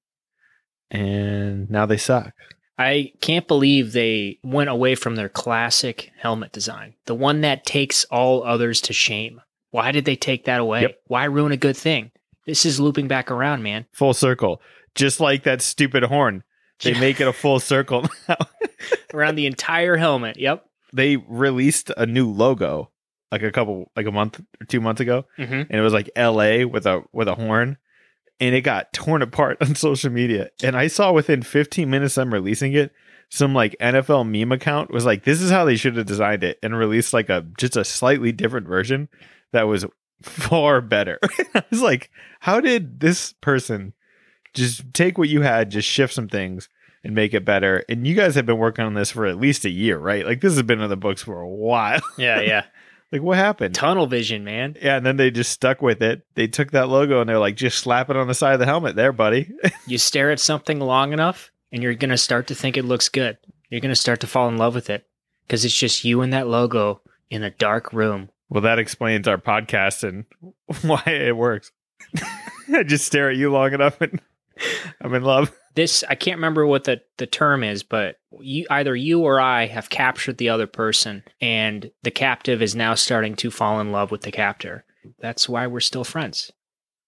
And 0.92 1.70
now 1.70 1.86
they 1.86 1.98
suck. 1.98 2.34
I 2.78 3.14
can't 3.22 3.48
believe 3.48 3.92
they 3.94 4.40
went 4.44 4.70
away 4.70 4.96
from 4.96 5.16
their 5.16 5.30
classic 5.30 6.12
helmet 6.20 6.52
design, 6.52 6.96
the 7.06 7.16
one 7.16 7.42
that 7.42 7.66
takes 7.66 8.04
all 8.06 8.44
others 8.44 8.82
to 8.82 8.94
shame. 8.94 9.42
Why 9.72 9.92
did 9.92 10.06
they 10.06 10.16
take 10.18 10.46
that 10.46 10.60
away? 10.60 10.82
Yep. 10.84 11.00
Why 11.08 11.24
ruin 11.26 11.52
a 11.54 11.58
good 11.58 11.78
thing? 11.78 12.12
This 12.46 12.66
is 12.66 12.80
looping 12.80 13.08
back 13.08 13.32
around, 13.32 13.64
man. 13.64 13.86
Full 13.94 14.14
circle. 14.14 14.62
Just 14.94 15.20
like 15.20 15.44
that 15.44 15.62
stupid 15.62 16.04
horn. 16.04 16.44
They 16.84 16.94
make 17.00 17.22
it 17.22 17.28
a 17.28 17.34
full 17.34 17.60
circle 17.62 18.06
now. 18.30 18.36
around 19.14 19.36
the 19.36 19.46
entire 19.46 19.96
helmet. 19.96 20.38
Yep. 20.38 20.66
they 20.94 21.16
released 21.18 21.92
a 21.98 22.06
new 22.06 22.30
logo 22.30 22.92
like 23.32 23.42
a 23.42 23.52
couple 23.52 23.92
like 23.96 24.06
a 24.06 24.12
month 24.12 24.40
or 24.62 24.66
two 24.66 24.80
months 24.80 25.02
ago 25.02 25.26
Mm-hmm. 25.38 25.54
and 25.54 25.72
it 25.72 25.82
was 25.82 25.92
like 25.94 26.10
LA 26.18 26.66
with 26.68 26.86
a 26.86 27.02
with 27.12 27.28
a 27.28 27.36
horn 27.36 27.78
and 28.40 28.56
it 28.56 28.62
got 28.62 28.92
torn 28.94 29.22
apart 29.22 29.58
on 29.62 29.76
social 29.76 30.12
media 30.12 30.50
and 30.64 30.76
I 30.76 30.88
saw 30.88 31.12
within 31.12 31.42
15 31.42 31.90
minutes 31.90 32.18
of 32.18 32.22
them 32.22 32.34
releasing 32.34 32.74
it 32.74 32.92
some 33.30 33.54
like 33.54 33.76
NFL 33.82 34.30
meme 34.30 34.52
account 34.52 34.92
was 34.92 35.06
like 35.06 35.24
this 35.24 35.42
is 35.42 35.52
how 35.52 35.66
they 35.66 35.76
should 35.76 35.98
have 35.98 36.06
designed 36.06 36.44
it 36.44 36.60
and 36.62 36.78
released 36.78 37.14
like 37.14 37.30
a 37.30 37.46
just 37.58 37.76
a 37.76 37.84
slightly 37.84 38.32
different 38.32 38.68
version 38.68 39.10
that 39.52 39.64
was 39.64 39.86
far 40.22 40.82
better. 40.82 41.20
I 41.56 41.64
was 41.70 41.82
like 41.82 42.12
how 42.40 42.60
did 42.60 43.00
this 43.00 43.34
person 43.34 43.94
just 44.54 44.94
take 44.94 45.18
what 45.18 45.30
you 45.30 45.42
had 45.42 45.72
just 45.72 45.88
shift 45.88 46.14
some 46.14 46.30
things 46.30 46.70
and 47.04 47.14
make 47.14 47.34
it 47.36 47.46
better. 47.46 47.84
And 47.88 48.08
you 48.08 48.16
guys 48.16 48.34
have 48.34 48.48
been 48.48 48.58
working 48.58 48.84
on 48.84 48.96
this 48.96 49.12
for 49.12 49.28
at 49.28 49.38
least 49.38 49.64
a 49.64 49.70
year, 49.70 49.98
right? 49.98 50.26
Like 50.26 50.42
this 50.42 50.54
has 50.54 50.64
been 50.64 50.82
in 50.82 50.90
the 50.90 50.98
books 50.98 51.22
for 51.22 51.40
a 51.40 51.48
while. 51.48 52.02
Yeah, 52.18 52.42
yeah. 52.42 52.66
Like 53.12 53.22
what 53.22 53.38
happened? 53.38 53.76
Tunnel 53.76 54.08
vision, 54.08 54.44
man. 54.44 54.76
Yeah, 54.82 54.98
and 54.98 55.06
then 55.06 55.18
they 55.18 55.32
just 55.32 55.52
stuck 55.52 55.82
with 55.82 56.02
it. 56.02 56.26
They 56.36 56.48
took 56.48 56.72
that 56.72 56.90
logo 56.90 57.22
and 57.22 57.30
they're 57.30 57.40
like, 57.40 57.56
just 57.56 57.78
slap 57.80 58.10
it 58.10 58.18
on 58.18 58.28
the 58.28 58.34
side 58.34 58.54
of 58.54 58.60
the 58.60 58.66
helmet 58.66 58.96
there, 58.96 59.12
buddy. 59.14 59.52
You 59.88 59.98
stare 59.98 60.32
at 60.32 60.40
something 60.40 60.80
long 60.80 61.14
enough, 61.14 61.52
and 61.72 61.84
you're 61.84 61.94
gonna 61.94 62.18
start 62.18 62.48
to 62.48 62.56
think 62.56 62.76
it 62.78 62.84
looks 62.86 63.08
good. 63.10 63.38
You're 63.70 63.82
gonna 63.82 63.96
start 63.96 64.20
to 64.22 64.28
fall 64.28 64.48
in 64.50 64.58
love 64.58 64.74
with 64.76 64.90
it 64.90 65.08
because 65.46 65.64
it's 65.66 65.78
just 65.78 66.04
you 66.04 66.22
and 66.22 66.34
that 66.34 66.48
logo 66.48 67.02
in 67.30 67.44
a 67.44 67.52
dark 67.52 67.94
room. 67.94 68.30
well, 68.50 68.62
that 68.62 68.80
explains 68.80 69.28
our 69.28 69.38
podcast 69.38 70.04
and 70.08 70.26
why 70.82 71.04
it 71.06 71.36
works. 71.38 71.72
I 72.74 72.84
just 72.84 73.06
stare 73.06 73.30
at 73.30 73.38
you 73.38 73.52
long 73.52 73.74
enough 73.74 74.00
and 74.02 74.20
I'm 75.02 75.14
in 75.14 75.24
love. 75.24 75.56
This 75.76 76.04
I 76.10 76.16
can't 76.16 76.38
remember 76.38 76.66
what 76.66 76.86
the 76.86 77.02
the 77.18 77.28
term 77.28 77.64
is, 77.64 77.84
but 77.84 78.18
you 78.40 78.66
either 78.70 78.96
you 78.96 79.22
or 79.22 79.40
I 79.40 79.68
have 79.68 79.90
captured 79.90 80.38
the 80.38 80.50
other 80.50 80.68
person, 80.68 81.24
and 81.42 81.92
the 82.04 82.12
captive 82.12 82.62
is 82.62 82.76
now 82.76 82.96
starting 82.96 83.36
to 83.38 83.52
fall 83.52 83.80
in 83.80 83.92
love 83.92 84.12
with 84.12 84.22
the 84.22 84.32
captor. 84.32 84.86
That's 85.20 85.48
why 85.50 85.68
we're 85.68 85.82
still 85.82 86.04
friends. 86.04 86.52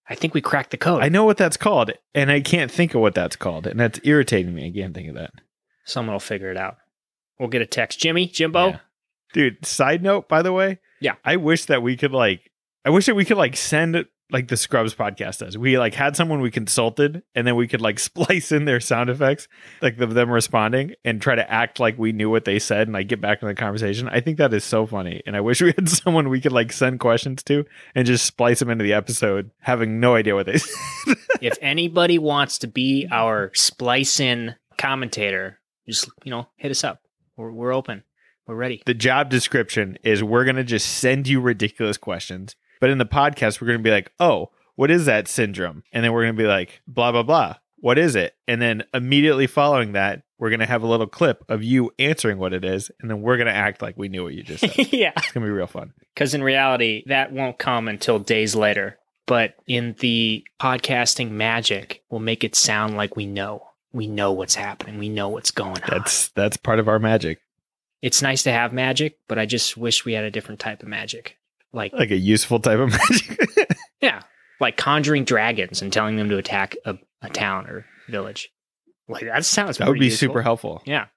I 0.10 0.16
think 0.16 0.34
we 0.34 0.42
cracked 0.42 0.72
the 0.72 0.78
code. 0.78 1.04
I 1.04 1.10
know 1.10 1.26
what 1.26 1.38
that's 1.38 1.58
called, 1.58 1.92
and 2.14 2.32
I 2.32 2.42
can't 2.42 2.72
think 2.72 2.94
of 2.94 3.02
what 3.02 3.16
that's 3.16 3.36
called, 3.36 3.68
and 3.68 3.80
that's 3.80 4.00
irritating 4.04 4.54
me. 4.54 4.68
I 4.68 4.72
can't 4.72 4.94
think 4.94 5.10
of 5.10 5.16
that. 5.16 5.32
Someone 5.86 6.14
will 6.14 6.20
figure 6.20 6.52
it 6.52 6.58
out. 6.58 6.78
We'll 7.40 7.50
get 7.50 7.62
a 7.62 7.66
text. 7.66 8.00
Jimmy, 8.00 8.28
Jimbo. 8.28 8.68
Yeah. 8.70 8.80
Dude, 9.34 9.66
side 9.66 10.02
note, 10.04 10.28
by 10.28 10.42
the 10.42 10.54
way. 10.54 10.80
Yeah. 11.00 11.16
I 11.24 11.36
wish 11.36 11.66
that 11.66 11.82
we 11.82 11.98
could 11.98 12.12
like 12.12 12.52
I 12.88 12.90
wish 12.90 13.06
that 13.08 13.16
we 13.16 13.26
could 13.26 13.38
like 13.38 13.58
send 13.58 14.06
like 14.32 14.50
the 14.50 14.58
Scrubs 14.58 14.94
podcast 14.94 15.40
does. 15.40 15.58
We 15.58 15.78
like 15.78 15.94
had 15.94 16.16
someone 16.16 16.42
we 16.42 16.52
consulted 16.52 17.24
and 17.34 17.48
then 17.48 17.56
we 17.56 17.68
could 17.68 17.82
like 17.82 18.00
splice 18.08 18.52
in 18.52 18.66
their 18.66 18.80
sound 18.80 19.10
effects, 19.10 19.48
like 19.82 20.00
of 20.00 20.14
them 20.14 20.30
responding 20.30 20.94
and 21.06 21.22
try 21.22 21.36
to 21.36 21.52
act 21.52 21.80
like 21.80 21.98
we 21.98 22.12
knew 22.12 22.30
what 22.30 22.46
they 22.46 22.60
said 22.60 22.88
and 22.88 22.94
like 22.94 23.08
get 23.08 23.22
back 23.22 23.42
in 23.42 23.48
the 23.48 23.56
conversation. 23.56 24.10
I 24.10 24.20
think 24.20 24.38
that 24.38 24.54
is 24.54 24.64
so 24.64 24.86
funny. 24.86 25.22
And 25.26 25.36
I 25.36 25.42
wish 25.42 25.62
we 25.62 25.74
had 25.74 25.90
someone 25.90 26.30
we 26.30 26.42
could 26.42 26.52
like 26.52 26.72
send 26.74 27.00
questions 27.00 27.44
to 27.44 27.66
and 27.96 28.06
just 28.06 28.26
splice 28.26 28.60
them 28.60 28.70
into 28.70 28.84
the 28.84 28.94
episode, 28.94 29.52
having 29.60 30.00
no 30.00 30.16
idea 30.16 30.36
what 30.36 30.46
they 30.46 30.58
said. 30.58 31.16
if 31.42 31.58
anybody 31.62 32.20
wants 32.20 32.58
to 32.60 32.68
be 32.68 33.08
our 33.12 33.52
splice 33.54 34.20
in 34.20 34.56
commentator, 34.78 35.60
just 35.88 36.10
you 36.24 36.32
know, 36.32 36.48
hit 36.58 36.72
us 36.72 36.84
up. 36.84 37.02
We're 37.36 37.52
we're 37.52 37.74
open. 37.74 38.04
We're 38.46 38.56
ready. 38.56 38.82
the 38.86 38.94
job 38.94 39.30
description 39.30 39.98
is 40.04 40.24
we're 40.24 40.46
going 40.46 40.56
to 40.56 40.64
just 40.64 40.88
send 40.88 41.28
you 41.28 41.42
ridiculous 41.42 41.98
questions. 41.98 42.56
But 42.80 42.90
in 42.90 42.98
the 42.98 43.06
podcast, 43.06 43.62
we're 43.62 43.68
going 43.68 43.80
to 43.80 43.84
be 43.84 43.92
like, 43.92 44.12
oh, 44.20 44.52
what 44.76 44.92
is 44.92 45.06
that 45.06 45.28
syndrome? 45.28 45.84
And 45.92 46.04
then 46.04 46.14
we're 46.14 46.24
going 46.24 46.36
to 46.36 46.42
be 46.42 46.48
like, 46.48 46.82
blah, 46.88 47.12
blah, 47.12 47.24
blah. 47.24 47.56
What 47.80 47.98
is 47.98 48.16
it? 48.16 48.36
And 48.48 48.62
then 48.62 48.84
immediately 48.94 49.48
following 49.48 49.94
that, 49.94 50.24
we're 50.40 50.50
going 50.50 50.60
to 50.60 50.68
have 50.68 50.84
a 50.84 50.88
little 50.88 51.08
clip 51.08 51.44
of 51.50 51.64
you 51.64 51.92
answering 51.98 52.38
what 52.38 52.54
it 52.54 52.64
is. 52.64 52.92
And 53.00 53.10
then 53.10 53.22
we're 53.22 53.38
going 53.38 53.48
to 53.48 53.54
act 53.54 53.82
like 53.82 53.98
we 53.98 54.08
knew 54.08 54.24
what 54.24 54.34
you 54.34 54.44
just 54.44 54.62
said. 54.62 54.74
yeah. 54.94 55.14
it's 55.18 55.32
going 55.32 55.44
to 55.44 55.48
be 55.48 55.52
real 55.52 55.68
fun. 55.68 55.94
Because 56.14 56.34
in 56.34 56.44
reality, 56.44 57.04
that 57.08 57.32
won't 57.32 57.58
come 57.58 57.88
until 57.88 58.20
days 58.20 58.56
later. 58.56 58.98
But 59.26 59.56
in 59.68 59.96
the 60.00 60.46
podcasting 60.60 61.32
magic, 61.32 62.04
we'll 62.10 62.20
make 62.20 62.44
it 62.44 62.56
sound 62.56 62.96
like 62.96 63.16
we 63.16 63.26
know. 63.26 63.64
We 63.92 64.08
know 64.08 64.32
what's 64.32 64.56
happening. 64.56 65.00
We 65.00 65.10
know 65.10 65.30
what's 65.30 65.52
going 65.52 65.82
on. 65.84 65.90
That's 65.90 66.30
that's 66.30 66.56
part 66.56 66.80
of 66.80 66.88
our 66.88 67.00
magic, 67.00 67.40
it's 68.02 68.22
nice 68.22 68.44
to 68.44 68.52
have 68.52 68.74
magic, 68.74 69.18
but 69.28 69.40
I 69.40 69.46
just 69.46 69.76
wish 69.76 70.06
we 70.06 70.14
had 70.14 70.24
a 70.24 70.32
different 70.32 70.60
type 70.60 70.84
of 70.84 70.90
magic. 70.90 71.38
Like, 71.74 71.94
like 71.94 72.12
a 72.12 72.18
useful 72.18 72.60
type 72.60 72.80
of 72.80 72.90
magic. 73.10 73.48
yeah, 74.02 74.22
like 74.60 74.78
conjuring 74.78 75.26
dragons 75.26 75.82
and 75.82 75.92
telling 75.92 76.16
them 76.16 76.30
to 76.30 76.38
attack 76.38 76.76
a, 76.86 76.98
a 77.22 77.30
town 77.30 77.68
or 77.68 77.86
village. 78.10 78.50
Like 79.08 79.26
that 79.26 79.46
sounds 79.46 79.78
that 79.78 79.88
would 79.88 80.00
be 80.00 80.06
useful. 80.06 80.30
super 80.30 80.42
helpful. 80.42 80.82
Yeah. 80.86 81.08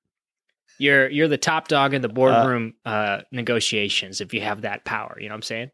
You're 0.79 1.09
you're 1.11 1.29
the 1.29 1.39
top 1.39 1.69
dog 1.69 1.93
in 1.93 2.03
the 2.03 2.09
boardroom 2.09 2.75
uh, 2.87 3.21
negotiations 3.33 4.21
if 4.21 4.33
you 4.33 4.41
have 4.41 4.63
that 4.63 4.85
power. 4.85 5.17
You 5.21 5.29
know 5.29 5.35
what 5.35 5.39
I'm 5.39 5.43
saying? 5.43 5.71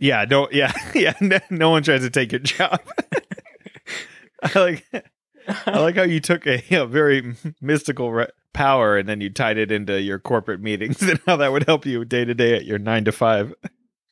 Yeah, 0.00 0.24
don't. 0.24 0.52
Yeah, 0.52 0.72
yeah. 0.94 1.14
No, 1.20 1.38
no 1.50 1.70
one 1.70 1.82
tries 1.82 2.00
to 2.00 2.10
take 2.10 2.32
your 2.32 2.40
job. 2.40 2.80
I 4.42 4.58
like. 4.58 4.86
I 5.66 5.78
like 5.78 5.96
how 5.96 6.02
you 6.02 6.20
took 6.20 6.46
a, 6.46 6.62
a 6.74 6.86
very 6.86 7.34
mystical 7.60 8.12
re- 8.12 8.28
power 8.52 8.98
and 8.98 9.08
then 9.08 9.20
you 9.20 9.30
tied 9.30 9.56
it 9.56 9.72
into 9.72 10.00
your 10.00 10.18
corporate 10.18 10.60
meetings 10.60 11.00
and 11.02 11.18
how 11.26 11.36
that 11.36 11.52
would 11.52 11.64
help 11.64 11.86
you 11.86 12.04
day 12.04 12.24
to 12.24 12.34
day 12.34 12.54
at 12.54 12.64
your 12.66 12.78
nine 12.78 13.04
to 13.04 13.12
five. 13.12 13.54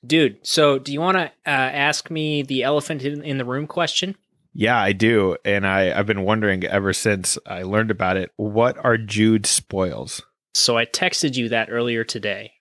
Dude, 0.07 0.39
so 0.47 0.79
do 0.79 0.93
you 0.93 1.01
want 1.01 1.17
to 1.17 1.25
uh, 1.25 1.31
ask 1.47 2.11
me 2.11 2.43
the 2.43 2.63
elephant 2.63 3.03
in, 3.03 3.23
in 3.23 3.39
the 3.39 3.45
room 3.45 3.67
question? 3.67 4.17
Yeah, 4.53 4.79
I 4.79 4.93
do, 4.93 5.37
and 5.45 5.67
I 5.67 5.99
I've 5.99 6.07
been 6.07 6.23
wondering 6.23 6.65
ever 6.65 6.93
since 6.93 7.37
I 7.47 7.63
learned 7.63 7.91
about 7.91 8.17
it. 8.17 8.33
What 8.37 8.79
are 8.83 8.97
Jude 8.97 9.45
spoils? 9.45 10.23
So 10.55 10.79
I 10.79 10.87
texted 10.87 11.37
you 11.37 11.51
that 11.51 11.69
earlier 11.71 12.05
today. 12.05 12.53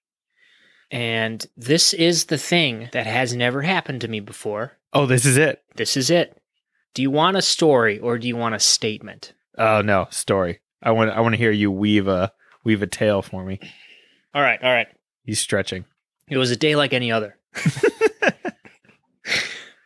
And 0.92 1.46
this 1.56 1.94
is 1.94 2.26
the 2.26 2.38
thing 2.38 2.90
that 2.92 3.08
has 3.08 3.36
never 3.36 3.62
happened 3.62 4.02
to 4.02 4.08
me 4.08 4.20
before. 4.20 4.78
Oh, 4.94 5.06
this 5.06 5.26
is 5.26 5.38
it. 5.38 5.64
This 5.76 5.98
is 5.98 6.10
it. 6.10 6.38
Do 6.94 7.02
you 7.02 7.12
want 7.12 7.38
a 7.38 7.42
story 7.42 8.00
or 8.00 8.18
do 8.18 8.28
you 8.28 8.36
want 8.36 8.56
a 8.56 8.60
statement? 8.60 9.34
Oh 9.58 9.82
no, 9.82 10.08
story. 10.10 10.60
I 10.84 10.92
want 10.92 11.12
I 11.12 11.22
want 11.22 11.34
to 11.34 11.40
hear 11.40 11.52
you 11.52 11.72
weave 11.72 12.08
a 12.08 12.32
weave 12.64 12.82
a 12.82 12.88
tale 12.88 13.22
for 13.22 13.46
me. 13.46 13.60
All 14.34 14.42
right, 14.42 14.62
all 14.62 14.74
right. 14.74 14.88
He's 15.24 15.40
stretching. 15.40 15.86
It 16.28 16.38
was 16.38 16.50
a 16.52 16.56
day 16.56 16.76
like 16.76 16.94
any 16.94 17.12
other. 17.12 17.38
the 17.54 18.34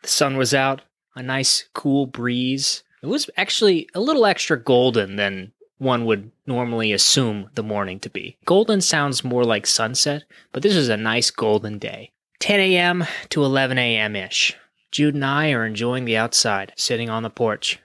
sun 0.04 0.36
was 0.36 0.54
out, 0.54 0.82
a 1.14 1.22
nice 1.22 1.68
cool 1.74 2.06
breeze. 2.06 2.82
It 3.02 3.06
was 3.06 3.28
actually 3.36 3.88
a 3.94 4.00
little 4.00 4.24
extra 4.24 4.58
golden 4.58 5.16
than 5.16 5.52
one 5.78 6.04
would 6.06 6.30
normally 6.46 6.92
assume 6.92 7.50
the 7.54 7.62
morning 7.62 8.00
to 8.00 8.10
be. 8.10 8.36
Golden 8.44 8.80
sounds 8.80 9.24
more 9.24 9.44
like 9.44 9.66
sunset, 9.66 10.24
but 10.52 10.62
this 10.62 10.76
is 10.76 10.88
a 10.88 10.96
nice 10.96 11.30
golden 11.30 11.78
day. 11.78 12.12
10 12.40 12.60
a.m. 12.60 13.04
to 13.30 13.44
11 13.44 13.78
a.m. 13.78 14.16
ish. 14.16 14.56
Jude 14.90 15.14
and 15.14 15.24
I 15.24 15.52
are 15.52 15.66
enjoying 15.66 16.04
the 16.04 16.16
outside, 16.16 16.72
sitting 16.76 17.10
on 17.10 17.22
the 17.22 17.30
porch. 17.30 17.78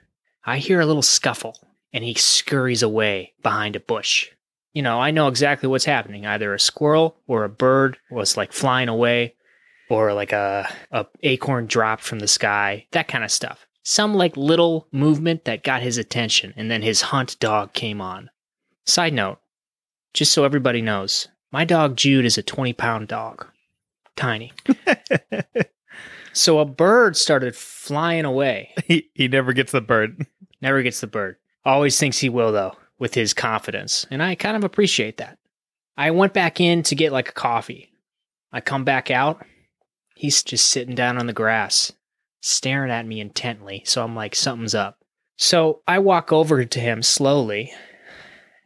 I 0.44 0.58
hear 0.58 0.80
a 0.80 0.86
little 0.86 1.02
scuffle, 1.02 1.58
and 1.92 2.04
he 2.04 2.14
scurries 2.14 2.82
away 2.82 3.34
behind 3.42 3.76
a 3.76 3.80
bush 3.80 4.30
you 4.76 4.82
know, 4.82 5.00
I 5.00 5.10
know 5.10 5.28
exactly 5.28 5.70
what's 5.70 5.86
happening. 5.86 6.26
Either 6.26 6.52
a 6.52 6.60
squirrel 6.60 7.16
or 7.26 7.44
a 7.44 7.48
bird 7.48 7.96
was 8.10 8.36
like 8.36 8.52
flying 8.52 8.90
away, 8.90 9.34
or 9.88 10.12
like 10.12 10.32
a, 10.32 10.68
a 10.90 11.06
acorn 11.22 11.66
dropped 11.66 12.02
from 12.02 12.18
the 12.18 12.28
sky, 12.28 12.86
that 12.90 13.08
kind 13.08 13.24
of 13.24 13.30
stuff. 13.30 13.66
Some 13.84 14.14
like 14.14 14.36
little 14.36 14.86
movement 14.92 15.46
that 15.46 15.64
got 15.64 15.80
his 15.80 15.96
attention, 15.96 16.52
and 16.58 16.70
then 16.70 16.82
his 16.82 17.00
hunt 17.00 17.40
dog 17.40 17.72
came 17.72 18.02
on. 18.02 18.28
Side 18.84 19.14
note, 19.14 19.38
just 20.12 20.32
so 20.32 20.44
everybody 20.44 20.82
knows, 20.82 21.28
my 21.50 21.64
dog 21.64 21.96
Jude 21.96 22.26
is 22.26 22.36
a 22.36 22.42
20 22.42 22.74
pound 22.74 23.08
dog. 23.08 23.46
Tiny. 24.14 24.52
So 26.36 26.58
a 26.58 26.66
bird 26.66 27.16
started 27.16 27.56
flying 27.56 28.26
away. 28.26 28.74
He 28.84 29.08
he 29.14 29.26
never 29.26 29.54
gets 29.54 29.72
the 29.72 29.80
bird. 29.80 30.26
Never 30.60 30.82
gets 30.82 31.00
the 31.00 31.06
bird. 31.06 31.36
Always 31.64 31.98
thinks 31.98 32.18
he 32.18 32.28
will, 32.28 32.52
though, 32.52 32.76
with 32.98 33.14
his 33.14 33.34
confidence. 33.34 34.06
And 34.10 34.22
I 34.22 34.34
kind 34.34 34.56
of 34.56 34.64
appreciate 34.64 35.18
that. 35.18 35.38
I 35.96 36.10
went 36.10 36.32
back 36.32 36.60
in 36.60 36.82
to 36.84 36.94
get 36.94 37.12
like 37.12 37.28
a 37.28 37.32
coffee. 37.32 37.90
I 38.52 38.60
come 38.60 38.84
back 38.84 39.10
out. 39.10 39.44
He's 40.14 40.42
just 40.42 40.66
sitting 40.66 40.94
down 40.94 41.18
on 41.18 41.26
the 41.26 41.32
grass, 41.32 41.92
staring 42.40 42.90
at 42.90 43.06
me 43.06 43.20
intently. 43.20 43.82
So 43.84 44.02
I'm 44.02 44.14
like, 44.14 44.34
something's 44.34 44.74
up. 44.74 44.98
So 45.36 45.82
I 45.86 45.98
walk 45.98 46.32
over 46.32 46.64
to 46.64 46.80
him 46.80 47.02
slowly. 47.02 47.72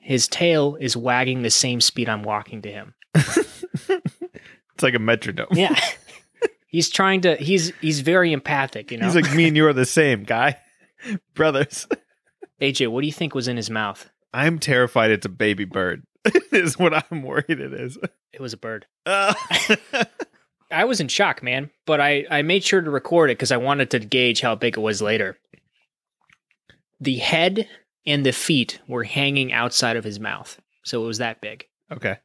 His 0.01 0.29
tail 0.29 0.77
is 0.81 0.97
wagging 0.97 1.43
the 1.43 1.51
same 1.51 1.81
speed 1.81 2.09
I'm 2.09 2.23
walking 2.23 2.63
to 2.63 2.71
him. 2.71 2.95
It's 4.81 4.83
like 4.83 4.95
a 4.95 4.99
metronome. 4.99 5.49
Yeah. 5.53 5.79
he's 6.69 6.89
trying 6.89 7.21
to 7.21 7.37
he's 7.37 7.71
he's 7.83 8.01
very 8.01 8.33
empathic, 8.33 8.91
you 8.91 8.97
know. 8.97 9.05
He's 9.05 9.15
like 9.15 9.31
me 9.35 9.47
and 9.47 9.55
you 9.55 9.67
are 9.67 9.75
the 9.75 9.85
same 9.85 10.25
guy, 10.25 10.57
brothers. 11.35 11.87
AJ, 12.63 12.89
what 12.89 13.03
do 13.03 13.07
you 13.07 13.13
think 13.13 13.35
was 13.35 13.47
in 13.47 13.59
his 13.59 13.69
mouth? 13.69 14.09
I'm 14.33 14.59
terrified 14.59 15.11
it's 15.11 15.27
a 15.27 15.31
baby 15.31 15.65
bird. 15.65 16.05
is 16.53 16.79
what 16.79 16.93
I'm 16.95 17.23
worried 17.23 17.49
it 17.49 17.73
is. 17.73 17.99
It 18.33 18.41
was 18.41 18.53
a 18.53 18.59
bird. 18.59 18.87
Uh, 19.07 19.35
I 20.71 20.85
was 20.85 21.01
in 21.01 21.09
shock, 21.09 21.43
man, 21.43 21.71
but 21.87 22.01
I, 22.01 22.27
I 22.31 22.43
made 22.43 22.63
sure 22.63 22.81
to 22.81 22.91
record 22.91 23.31
it 23.31 23.39
because 23.39 23.51
I 23.51 23.57
wanted 23.57 23.91
to 23.91 23.99
gauge 23.99 24.41
how 24.41 24.55
big 24.55 24.77
it 24.77 24.81
was 24.81 25.03
later. 25.03 25.39
The 27.01 27.17
head 27.17 27.69
and 28.07 28.25
the 28.25 28.33
feet 28.33 28.81
were 28.87 29.05
hanging 29.05 29.53
outside 29.53 29.97
of 29.97 30.05
his 30.05 30.21
mouth, 30.21 30.61
so 30.85 31.03
it 31.03 31.07
was 31.07 31.19
that 31.19 31.41
big. 31.41 31.67
okay. 31.91 32.19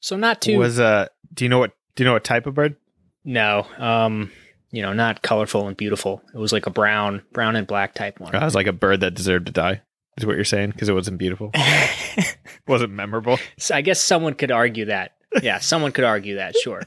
So 0.00 0.16
not 0.16 0.40
too 0.42 0.58
Was 0.58 0.80
uh 0.80 1.06
do 1.32 1.44
you 1.44 1.48
know 1.48 1.60
what 1.60 1.72
do 1.94 2.02
you 2.02 2.06
know 2.08 2.14
what 2.14 2.24
type 2.24 2.46
of 2.46 2.54
bird? 2.54 2.76
no, 3.24 3.66
um, 3.78 4.32
you 4.72 4.82
know, 4.82 4.92
not 4.92 5.22
colorful 5.22 5.68
and 5.68 5.76
beautiful. 5.76 6.22
It 6.34 6.38
was 6.38 6.52
like 6.52 6.66
a 6.66 6.70
brown, 6.70 7.22
brown 7.32 7.54
and 7.54 7.66
black 7.66 7.94
type 7.94 8.18
one. 8.18 8.34
I 8.34 8.44
was 8.44 8.54
like 8.56 8.66
a 8.66 8.72
bird 8.72 9.00
that 9.00 9.14
deserved 9.14 9.46
to 9.46 9.52
die. 9.52 9.82
Is 10.18 10.26
what 10.26 10.36
you're 10.36 10.44
saying 10.44 10.70
because 10.70 10.88
it 10.88 10.92
wasn't 10.94 11.18
beautiful, 11.18 11.50
wasn't 12.66 12.92
memorable. 12.92 13.38
so 13.58 13.74
I 13.74 13.80
guess 13.80 14.00
someone 14.00 14.34
could 14.34 14.50
argue 14.50 14.86
that. 14.86 15.12
Yeah, 15.42 15.58
someone 15.58 15.92
could 15.92 16.04
argue 16.04 16.36
that, 16.36 16.54
sure. 16.56 16.82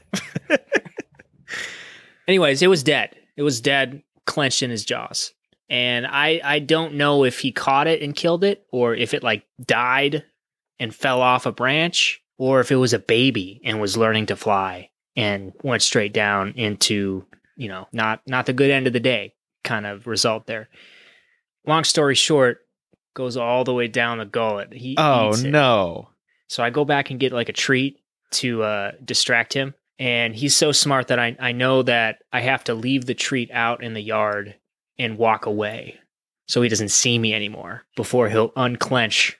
Anyways, 2.28 2.62
it 2.62 2.68
was 2.68 2.82
dead. 2.82 3.16
It 3.36 3.42
was 3.42 3.60
dead, 3.60 4.02
clenched 4.26 4.62
in 4.62 4.70
his 4.70 4.84
jaws. 4.84 5.32
And 5.68 6.06
I 6.06 6.40
I 6.44 6.58
don't 6.60 6.94
know 6.94 7.24
if 7.24 7.40
he 7.40 7.50
caught 7.50 7.88
it 7.88 8.02
and 8.02 8.14
killed 8.14 8.44
it 8.44 8.64
or 8.70 8.94
if 8.94 9.14
it 9.14 9.22
like 9.24 9.44
died 9.64 10.24
and 10.78 10.94
fell 10.94 11.20
off 11.20 11.46
a 11.46 11.52
branch 11.52 12.22
or 12.38 12.60
if 12.60 12.70
it 12.70 12.76
was 12.76 12.92
a 12.92 12.98
baby 12.98 13.60
and 13.64 13.80
was 13.80 13.96
learning 13.96 14.26
to 14.26 14.36
fly 14.36 14.90
and 15.16 15.52
went 15.62 15.82
straight 15.82 16.12
down 16.12 16.52
into, 16.56 17.24
you 17.56 17.68
know, 17.68 17.88
not 17.92 18.20
not 18.26 18.46
the 18.46 18.52
good 18.52 18.70
end 18.70 18.86
of 18.86 18.92
the 18.92 19.00
day 19.00 19.34
kind 19.64 19.86
of 19.86 20.06
result 20.06 20.46
there. 20.46 20.68
Long 21.66 21.82
story 21.82 22.14
short, 22.14 22.65
goes 23.16 23.36
all 23.36 23.64
the 23.64 23.74
way 23.74 23.88
down 23.88 24.18
the 24.18 24.24
gullet. 24.24 24.72
He 24.72 24.94
Oh 24.96 25.34
no. 25.42 26.10
So 26.46 26.62
I 26.62 26.70
go 26.70 26.84
back 26.84 27.10
and 27.10 27.18
get 27.18 27.32
like 27.32 27.48
a 27.48 27.52
treat 27.52 27.98
to 28.32 28.62
uh, 28.62 28.92
distract 29.04 29.52
him. 29.52 29.74
And 29.98 30.36
he's 30.36 30.54
so 30.54 30.70
smart 30.70 31.08
that 31.08 31.18
I, 31.18 31.36
I 31.40 31.52
know 31.52 31.82
that 31.82 32.18
I 32.32 32.40
have 32.40 32.62
to 32.64 32.74
leave 32.74 33.06
the 33.06 33.14
treat 33.14 33.50
out 33.50 33.82
in 33.82 33.94
the 33.94 34.02
yard 34.02 34.54
and 34.98 35.18
walk 35.18 35.46
away 35.46 35.98
so 36.46 36.62
he 36.62 36.68
doesn't 36.68 36.90
see 36.90 37.18
me 37.18 37.34
anymore 37.34 37.84
before 37.96 38.28
he'll 38.28 38.52
unclench 38.56 39.38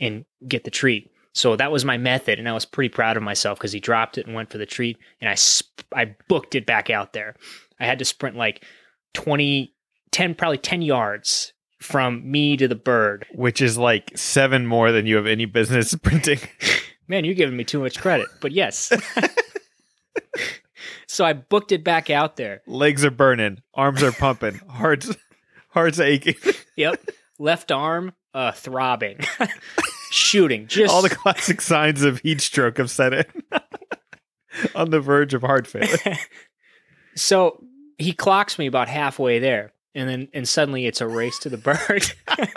and 0.00 0.24
get 0.46 0.64
the 0.64 0.70
treat. 0.70 1.10
So 1.34 1.56
that 1.56 1.72
was 1.72 1.84
my 1.84 1.98
method. 1.98 2.38
And 2.38 2.48
I 2.48 2.52
was 2.52 2.64
pretty 2.64 2.88
proud 2.88 3.16
of 3.16 3.22
myself 3.22 3.58
because 3.58 3.72
he 3.72 3.80
dropped 3.80 4.18
it 4.18 4.26
and 4.26 4.34
went 4.34 4.50
for 4.50 4.58
the 4.58 4.66
treat. 4.66 4.96
And 5.20 5.28
I, 5.28 5.34
sp- 5.34 5.82
I 5.94 6.14
booked 6.28 6.54
it 6.54 6.64
back 6.64 6.90
out 6.90 7.12
there. 7.12 7.34
I 7.80 7.86
had 7.86 7.98
to 7.98 8.04
sprint 8.04 8.36
like 8.36 8.64
20, 9.14 9.74
10, 10.12 10.34
probably 10.36 10.58
10 10.58 10.82
yards 10.82 11.52
from 11.80 12.28
me 12.28 12.56
to 12.56 12.66
the 12.66 12.74
bird 12.74 13.26
Which 13.32 13.62
is 13.62 13.78
like 13.78 14.10
seven 14.16 14.66
more 14.66 14.92
than 14.92 15.06
you 15.06 15.16
have 15.16 15.26
any 15.26 15.44
business 15.44 15.94
printing. 16.02 16.40
Man, 17.06 17.24
you're 17.24 17.34
giving 17.34 17.56
me 17.56 17.64
too 17.64 17.80
much 17.80 17.98
credit, 17.98 18.26
but 18.40 18.52
yes. 18.52 18.92
so 21.06 21.24
I 21.24 21.32
booked 21.32 21.72
it 21.72 21.84
back 21.84 22.10
out 22.10 22.36
there. 22.36 22.62
Legs 22.66 23.04
are 23.04 23.10
burning, 23.10 23.62
arms 23.74 24.02
are 24.02 24.12
pumping, 24.12 24.60
hearts 24.68 25.14
hearts 25.70 26.00
aching. 26.00 26.34
Yep. 26.76 27.10
Left 27.38 27.72
arm 27.72 28.12
uh 28.34 28.52
throbbing. 28.52 29.20
Shooting. 30.10 30.66
Just 30.66 30.92
All 30.92 31.02
the 31.02 31.10
classic 31.10 31.60
signs 31.60 32.02
of 32.02 32.20
heat 32.20 32.40
stroke 32.40 32.78
have 32.78 32.90
set 32.90 33.12
in. 33.12 33.24
On 34.74 34.90
the 34.90 35.00
verge 35.00 35.34
of 35.34 35.42
heart 35.42 35.66
failure. 35.66 36.16
So 37.14 37.62
he 37.98 38.12
clocks 38.12 38.58
me 38.58 38.66
about 38.66 38.88
halfway 38.88 39.38
there. 39.38 39.72
And 39.98 40.08
then 40.08 40.28
and 40.32 40.48
suddenly 40.48 40.86
it's 40.86 41.00
a 41.00 41.08
race 41.08 41.40
to 41.40 41.48
the 41.48 41.56
bird. 41.56 42.04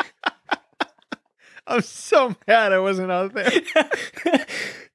I'm 1.67 1.81
so 1.81 2.35
mad 2.47 2.71
I 2.71 2.77
wasn't 2.77 3.11
out 3.11 3.33
there. 3.33 3.51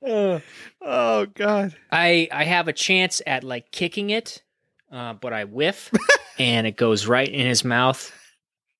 Uh, 0.06 0.38
Oh 0.80 1.26
god. 1.26 1.74
I 1.90 2.28
I 2.30 2.44
have 2.44 2.68
a 2.68 2.72
chance 2.72 3.20
at 3.26 3.42
like 3.42 3.72
kicking 3.72 4.10
it, 4.10 4.44
uh, 4.92 5.14
but 5.14 5.32
I 5.32 5.42
whiff 5.42 5.90
and 6.38 6.68
it 6.68 6.76
goes 6.76 7.08
right 7.08 7.28
in 7.28 7.44
his 7.48 7.64
mouth 7.64 8.12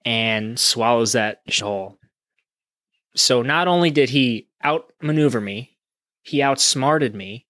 and 0.05 0.57
swallows 0.57 1.15
that 1.15 1.41
whole. 1.61 1.99
So 3.17 3.43
not 3.43 3.67
only 3.67 3.91
did 3.91 4.11
he 4.11 4.47
outmaneuver 4.65 5.41
me, 5.41 5.77
he 6.23 6.41
outsmarted 6.41 7.17
me, 7.17 7.47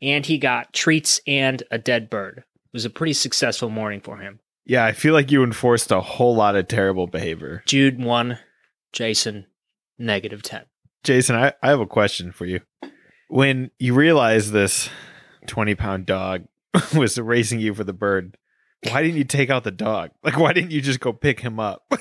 and 0.00 0.24
he 0.24 0.38
got 0.38 0.72
treats 0.72 1.20
and 1.26 1.60
a 1.72 1.78
dead 1.78 2.08
bird. 2.08 2.38
It 2.38 2.72
was 2.72 2.84
a 2.84 2.90
pretty 2.90 3.14
successful 3.14 3.70
morning 3.70 4.00
for 4.00 4.18
him. 4.18 4.38
Yeah, 4.64 4.84
I 4.84 4.92
feel 4.92 5.14
like 5.14 5.30
you 5.30 5.42
enforced 5.42 5.90
a 5.90 6.00
whole 6.00 6.34
lot 6.34 6.56
of 6.56 6.68
terrible 6.68 7.06
behavior. 7.06 7.62
Jude 7.66 8.02
one, 8.02 8.38
Jason 8.92 9.46
negative 9.98 10.42
ten. 10.42 10.64
Jason, 11.02 11.36
I, 11.36 11.52
I 11.62 11.70
have 11.70 11.80
a 11.80 11.86
question 11.86 12.30
for 12.32 12.46
you. 12.46 12.60
When 13.28 13.70
you 13.78 13.94
realized 13.94 14.52
this 14.52 14.90
20 15.46 15.74
pound 15.74 16.06
dog 16.06 16.44
was 16.94 17.18
racing 17.18 17.60
you 17.60 17.74
for 17.74 17.84
the 17.84 17.92
bird, 17.92 18.36
why 18.88 19.02
didn't 19.02 19.16
you 19.16 19.24
take 19.24 19.50
out 19.50 19.64
the 19.64 19.70
dog? 19.70 20.10
Like, 20.22 20.38
why 20.38 20.52
didn't 20.52 20.72
you 20.72 20.80
just 20.80 21.00
go 21.00 21.12
pick 21.12 21.40
him 21.40 21.58
up? 21.58 21.82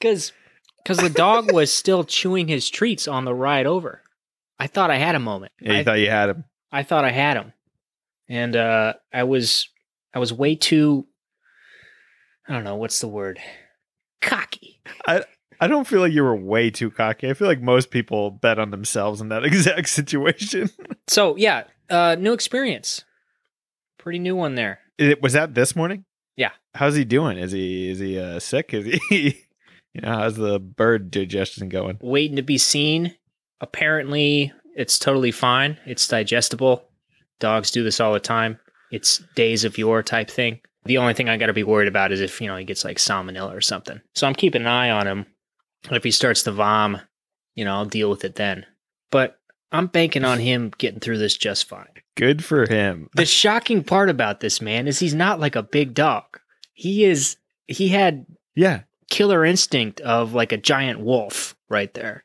Because 0.00 0.32
because 0.82 0.98
the 0.98 1.10
dog 1.10 1.52
was 1.52 1.72
still 1.72 2.04
chewing 2.04 2.48
his 2.48 2.70
treats 2.70 3.06
on 3.06 3.24
the 3.24 3.34
ride 3.34 3.66
over. 3.66 4.02
I 4.58 4.66
thought 4.66 4.90
I 4.90 4.96
had 4.96 5.14
a 5.14 5.20
moment. 5.20 5.52
Yeah, 5.60 5.74
you 5.74 5.78
I, 5.80 5.84
thought 5.84 5.98
you 5.98 6.10
had 6.10 6.30
him. 6.30 6.44
I 6.72 6.82
thought 6.82 7.04
I 7.04 7.10
had 7.10 7.36
him, 7.36 7.52
and 8.28 8.56
uh, 8.56 8.94
I 9.12 9.24
was 9.24 9.68
I 10.14 10.18
was 10.18 10.32
way 10.32 10.54
too. 10.54 11.06
I 12.48 12.54
don't 12.54 12.64
know 12.64 12.76
what's 12.76 13.00
the 13.00 13.08
word. 13.08 13.38
Cocky. 14.20 14.80
I 15.06 15.24
I 15.60 15.66
don't 15.66 15.86
feel 15.86 16.00
like 16.00 16.12
you 16.12 16.22
were 16.22 16.34
way 16.34 16.70
too 16.70 16.90
cocky. 16.90 17.28
I 17.28 17.34
feel 17.34 17.46
like 17.46 17.60
most 17.60 17.90
people 17.90 18.30
bet 18.30 18.58
on 18.58 18.70
themselves 18.70 19.20
in 19.20 19.28
that 19.28 19.44
exact 19.44 19.88
situation. 19.88 20.70
So 21.06 21.36
yeah, 21.36 21.64
uh, 21.88 22.16
new 22.18 22.32
experience. 22.32 23.04
Pretty 23.98 24.18
new 24.18 24.34
one 24.34 24.54
there. 24.54 24.80
It, 24.98 25.22
was 25.22 25.34
that 25.34 25.54
this 25.54 25.76
morning? 25.76 26.04
Yeah. 26.36 26.52
How's 26.74 26.94
he 26.94 27.04
doing? 27.04 27.36
Is 27.38 27.52
he 27.52 27.90
is 27.90 27.98
he 27.98 28.18
uh, 28.18 28.40
sick? 28.40 28.72
Is 28.72 29.00
he? 29.08 29.44
you 29.94 30.00
know, 30.00 30.08
how's 30.08 30.36
the 30.36 30.58
bird 30.58 31.10
digestion 31.10 31.68
going? 31.68 31.98
Waiting 32.00 32.36
to 32.36 32.42
be 32.42 32.58
seen. 32.58 33.14
Apparently, 33.60 34.52
it's 34.74 34.98
totally 34.98 35.32
fine. 35.32 35.78
It's 35.84 36.08
digestible. 36.08 36.84
Dogs 37.38 37.70
do 37.70 37.84
this 37.84 38.00
all 38.00 38.12
the 38.12 38.20
time. 38.20 38.58
It's 38.90 39.18
days 39.34 39.64
of 39.64 39.78
yore 39.78 40.02
type 40.02 40.30
thing. 40.30 40.60
The 40.84 40.98
only 40.98 41.14
thing 41.14 41.28
I 41.28 41.36
got 41.36 41.46
to 41.46 41.52
be 41.52 41.62
worried 41.62 41.88
about 41.88 42.10
is 42.12 42.20
if 42.20 42.40
you 42.40 42.46
know 42.46 42.56
he 42.56 42.64
gets 42.64 42.84
like 42.84 42.96
salmonella 42.96 43.54
or 43.54 43.60
something. 43.60 44.00
So 44.14 44.26
I'm 44.26 44.34
keeping 44.34 44.62
an 44.62 44.68
eye 44.68 44.90
on 44.90 45.06
him. 45.06 45.26
If 45.90 46.04
he 46.04 46.10
starts 46.10 46.42
to 46.44 46.52
vom, 46.52 47.00
you 47.54 47.64
know, 47.64 47.74
I'll 47.74 47.84
deal 47.86 48.10
with 48.10 48.24
it 48.24 48.34
then. 48.36 48.66
But 49.10 49.38
I'm 49.72 49.86
banking 49.86 50.24
on 50.24 50.38
him 50.38 50.72
getting 50.78 51.00
through 51.00 51.18
this 51.18 51.36
just 51.36 51.68
fine. 51.68 51.86
Good 52.16 52.44
for 52.44 52.66
him. 52.68 53.08
The 53.14 53.26
shocking 53.26 53.84
part 53.84 54.08
about 54.10 54.40
this 54.40 54.60
man 54.60 54.88
is 54.88 54.98
he's 54.98 55.14
not 55.14 55.40
like 55.40 55.56
a 55.56 55.62
big 55.62 55.94
dog. 55.94 56.24
He 56.72 57.04
is 57.04 57.36
he 57.66 57.88
had 57.88 58.26
Yeah. 58.54 58.82
killer 59.10 59.44
instinct 59.44 60.00
of 60.00 60.32
like 60.34 60.52
a 60.52 60.56
giant 60.56 61.00
wolf 61.00 61.54
right 61.68 61.92
there. 61.94 62.24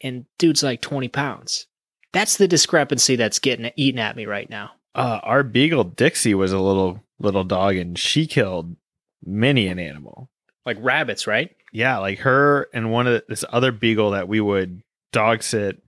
And 0.00 0.24
dude's 0.38 0.62
like 0.62 0.80
20 0.80 1.08
pounds. 1.08 1.66
That's 2.12 2.36
the 2.38 2.48
discrepancy 2.48 3.16
that's 3.16 3.38
getting 3.38 3.70
eaten 3.76 3.98
at 4.00 4.16
me 4.16 4.26
right 4.26 4.48
now. 4.48 4.70
Uh, 4.94 5.20
our 5.22 5.42
beagle 5.42 5.84
Dixie 5.84 6.34
was 6.34 6.52
a 6.52 6.58
little 6.58 7.02
little 7.18 7.44
dog, 7.44 7.76
and 7.76 7.98
she 7.98 8.26
killed 8.26 8.76
many 9.24 9.66
an 9.66 9.78
animal. 9.78 10.30
Like 10.66 10.78
rabbits, 10.80 11.26
right? 11.26 11.54
Yeah, 11.72 11.98
like 11.98 12.20
her 12.20 12.68
and 12.72 12.90
one 12.90 13.06
of 13.06 13.22
this 13.28 13.44
other 13.50 13.72
beagle 13.72 14.10
that 14.10 14.28
we 14.28 14.40
would 14.40 14.82
dog 15.12 15.42
sit. 15.42 15.82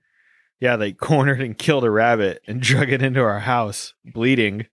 Yeah, 0.61 0.77
they 0.77 0.93
cornered 0.93 1.41
and 1.41 1.59
killed 1.59 1.85
a 1.85 1.91
rabbit 1.91 2.43
and 2.47 2.61
drug 2.61 2.93
it 2.93 3.03
into 3.03 3.21
our 3.21 3.41
house, 3.41 3.95
bleeding. 4.05 4.67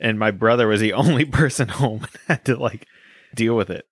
And 0.00 0.18
my 0.18 0.30
brother 0.30 0.66
was 0.66 0.80
the 0.80 0.92
only 0.94 1.24
person 1.24 1.68
home 1.68 2.02
and 2.02 2.18
had 2.26 2.44
to 2.46 2.56
like 2.56 2.86
deal 3.34 3.56
with 3.56 3.70
it. 3.70 3.86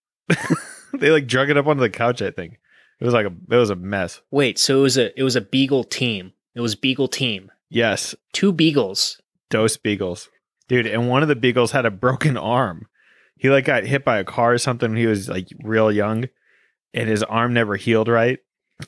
they 0.95 1.11
like 1.11 1.27
drug 1.27 1.51
it 1.51 1.57
up 1.57 1.67
onto 1.67 1.81
the 1.81 1.91
couch. 1.91 2.23
I 2.23 2.31
think 2.31 2.59
it 3.01 3.05
was 3.05 3.15
like 3.15 3.27
a 3.27 3.33
it 3.51 3.57
was 3.57 3.71
a 3.71 3.77
mess. 3.77 4.23
Wait, 4.31 4.59
so 4.59 4.79
it 4.79 4.83
was 4.83 4.99
a 4.99 5.19
it 5.19 5.23
was 5.23 5.37
a 5.37 5.41
beagle 5.41 5.85
team. 5.85 6.33
It 6.55 6.61
was 6.61 6.75
beagle 6.75 7.09
team. 7.09 7.51
Yes, 7.71 8.15
Two 8.35 8.53
beagles 8.53 9.22
dose 9.53 9.77
beagles. 9.77 10.29
dude. 10.67 10.87
And 10.87 11.09
one 11.09 11.23
of 11.23 11.29
the 11.29 11.37
beagles 11.37 11.71
had 11.71 11.87
a 11.87 11.91
broken 11.91 12.37
arm. 12.37 12.89
He 13.37 13.51
like 13.51 13.67
got 13.67 13.85
hit 13.85 14.05
by 14.05 14.19
a 14.19 14.25
car 14.25 14.55
or 14.55 14.59
something. 14.59 14.91
When 14.91 14.99
he 14.99 15.07
was 15.07 15.29
like 15.29 15.49
real 15.63 15.93
young, 15.93 16.29
and 16.95 17.09
his 17.09 17.23
arm 17.23 17.53
never 17.53 17.77
healed 17.77 18.09
right. 18.09 18.39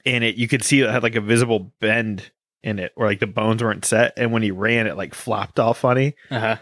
And 0.07 0.25
it 0.25 0.37
you 0.37 0.49
could 0.49 0.65
see 0.65 0.81
it 0.81 0.91
had 0.91 1.03
like 1.03 1.17
a 1.17 1.21
visible 1.21 1.73
bend 1.81 2.31
in 2.63 2.79
it, 2.79 2.93
or 2.97 3.07
like 3.07 3.21
the 3.21 3.27
bones 3.27 3.63
weren't 3.63 3.85
set. 3.85 4.15
And 4.17 4.33
when 4.33 4.43
he 4.43 4.51
ran, 4.51 4.87
it 4.87 4.97
like 4.97 5.15
flopped 5.15 5.61
all 5.61 5.75
funny. 5.75 6.15
Uh 6.31 6.41
huh. 6.41 6.57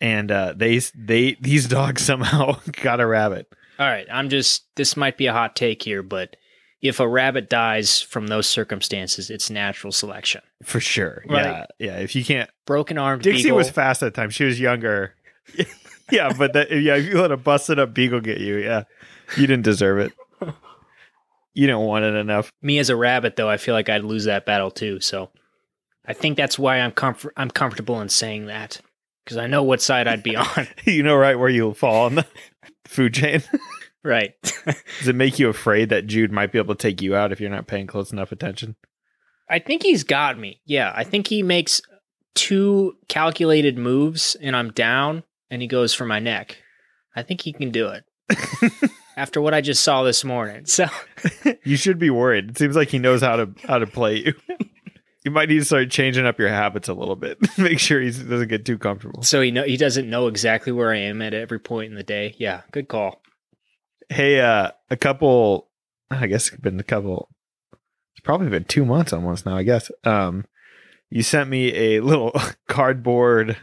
And 0.00 0.30
uh, 0.30 0.54
they 0.56 0.78
they 0.94 1.36
these 1.40 1.66
dogs 1.66 2.02
somehow 2.04 2.58
got 2.82 3.00
a 3.00 3.06
rabbit. 3.06 3.46
All 3.78 3.86
right, 3.86 4.06
I'm 4.12 4.28
just. 4.28 4.64
This 4.74 4.96
might 4.96 5.16
be 5.16 5.26
a 5.26 5.32
hot 5.32 5.54
take 5.56 5.82
here, 5.82 6.02
but 6.02 6.36
if 6.80 7.00
a 7.00 7.08
rabbit 7.08 7.48
dies 7.48 8.00
from 8.00 8.28
those 8.28 8.46
circumstances, 8.46 9.30
it's 9.30 9.50
natural 9.50 9.92
selection. 9.92 10.42
For 10.62 10.80
sure. 10.80 11.24
Right. 11.28 11.44
Yeah. 11.44 11.66
Yeah. 11.78 11.98
If 11.98 12.14
you 12.14 12.24
can't 12.24 12.50
Broken 12.66 12.98
arm. 12.98 13.20
Dixie 13.20 13.44
beagle. 13.44 13.56
was 13.56 13.70
fast 13.70 14.02
at 14.02 14.14
the 14.14 14.20
time. 14.20 14.30
She 14.30 14.44
was 14.44 14.60
younger. 14.60 15.14
yeah, 16.10 16.32
but 16.36 16.52
that, 16.52 16.70
yeah, 16.70 16.96
if 16.96 17.06
you 17.06 17.20
let 17.20 17.32
a 17.32 17.36
busted 17.36 17.78
up 17.78 17.94
beagle 17.94 18.20
get 18.20 18.38
you, 18.38 18.56
yeah, 18.58 18.84
you 19.36 19.46
didn't 19.46 19.64
deserve 19.64 19.98
it. 19.98 20.12
You 21.54 21.66
didn't 21.66 21.80
want 21.80 22.04
it 22.04 22.14
enough. 22.14 22.52
Me 22.62 22.78
as 22.78 22.88
a 22.88 22.94
rabbit, 22.94 23.34
though, 23.34 23.48
I 23.48 23.56
feel 23.56 23.74
like 23.74 23.88
I'd 23.88 24.04
lose 24.04 24.24
that 24.24 24.46
battle 24.46 24.70
too. 24.70 25.00
So 25.00 25.30
I 26.06 26.12
think 26.12 26.36
that's 26.36 26.56
why 26.58 26.78
I'm 26.78 26.92
comfort. 26.92 27.32
I'm 27.36 27.50
comfortable 27.50 28.00
in 28.00 28.08
saying 28.08 28.46
that 28.46 28.80
because 29.24 29.38
I 29.38 29.48
know 29.48 29.64
what 29.64 29.82
side 29.82 30.06
I'd 30.06 30.22
be 30.22 30.36
on. 30.36 30.68
You 30.84 31.02
know 31.02 31.16
right 31.16 31.38
where 31.38 31.48
you'll 31.48 31.74
fall 31.74 32.06
on 32.06 32.14
the 32.14 32.26
food 32.84 33.14
chain. 33.14 33.42
Right. 34.04 34.32
Does 34.98 35.08
it 35.08 35.14
make 35.14 35.38
you 35.38 35.48
afraid 35.48 35.88
that 35.90 36.06
Jude 36.06 36.32
might 36.32 36.52
be 36.52 36.58
able 36.58 36.74
to 36.74 36.80
take 36.82 37.00
you 37.02 37.14
out 37.14 37.32
if 37.32 37.40
you're 37.40 37.50
not 37.50 37.66
paying 37.66 37.86
close 37.86 38.12
enough 38.12 38.32
attention? 38.32 38.76
I 39.48 39.58
think 39.58 39.82
he's 39.82 40.04
got 40.04 40.38
me. 40.38 40.60
Yeah, 40.66 40.92
I 40.94 41.04
think 41.04 41.26
he 41.28 41.42
makes 41.42 41.80
two 42.34 42.94
calculated 43.08 43.78
moves 43.78 44.36
and 44.40 44.54
I'm 44.54 44.70
down 44.72 45.24
and 45.50 45.62
he 45.62 45.68
goes 45.68 45.94
for 45.94 46.04
my 46.04 46.18
neck. 46.18 46.58
I 47.16 47.22
think 47.22 47.40
he 47.40 47.52
can 47.52 47.70
do 47.70 47.88
it. 47.88 48.04
After 49.16 49.40
what 49.40 49.54
I 49.54 49.60
just 49.60 49.82
saw 49.82 50.04
this 50.04 50.22
morning. 50.22 50.66
So 50.66 50.86
You 51.64 51.76
should 51.76 51.98
be 51.98 52.10
worried. 52.10 52.50
It 52.50 52.58
seems 52.58 52.76
like 52.76 52.88
he 52.88 52.98
knows 52.98 53.20
how 53.22 53.36
to 53.36 53.50
how 53.66 53.78
to 53.78 53.86
play 53.86 54.16
you. 54.16 54.34
You 55.24 55.32
might 55.32 55.48
need 55.48 55.58
to 55.58 55.64
start 55.64 55.90
changing 55.90 56.24
up 56.26 56.38
your 56.38 56.48
habits 56.48 56.88
a 56.88 56.94
little 56.94 57.16
bit. 57.16 57.38
Make 57.58 57.80
sure 57.80 58.00
he 58.00 58.10
doesn't 58.10 58.48
get 58.48 58.64
too 58.64 58.78
comfortable. 58.78 59.22
so 59.24 59.40
he 59.40 59.50
know 59.50 59.64
he 59.64 59.76
doesn't 59.76 60.08
know 60.08 60.28
exactly 60.28 60.72
where 60.72 60.92
I 60.92 60.98
am 60.98 61.20
at 61.22 61.34
every 61.34 61.58
point 61.58 61.90
in 61.90 61.96
the 61.96 62.04
day. 62.04 62.34
Yeah, 62.38 62.62
good 62.70 62.86
call. 62.88 63.20
Hey, 64.08 64.40
uh, 64.40 64.70
a 64.90 64.96
couple, 64.96 65.68
I 66.10 66.26
guess 66.26 66.48
it's 66.48 66.60
been 66.60 66.80
a 66.80 66.84
couple, 66.84 67.28
it's 67.72 68.24
probably 68.24 68.48
been 68.48 68.64
two 68.64 68.84
months 68.84 69.12
almost 69.12 69.44
now, 69.46 69.56
I 69.56 69.62
guess. 69.62 69.90
Um, 70.04 70.46
you 71.10 71.22
sent 71.22 71.50
me 71.50 71.74
a 71.74 72.00
little 72.00 72.32
cardboard 72.68 73.56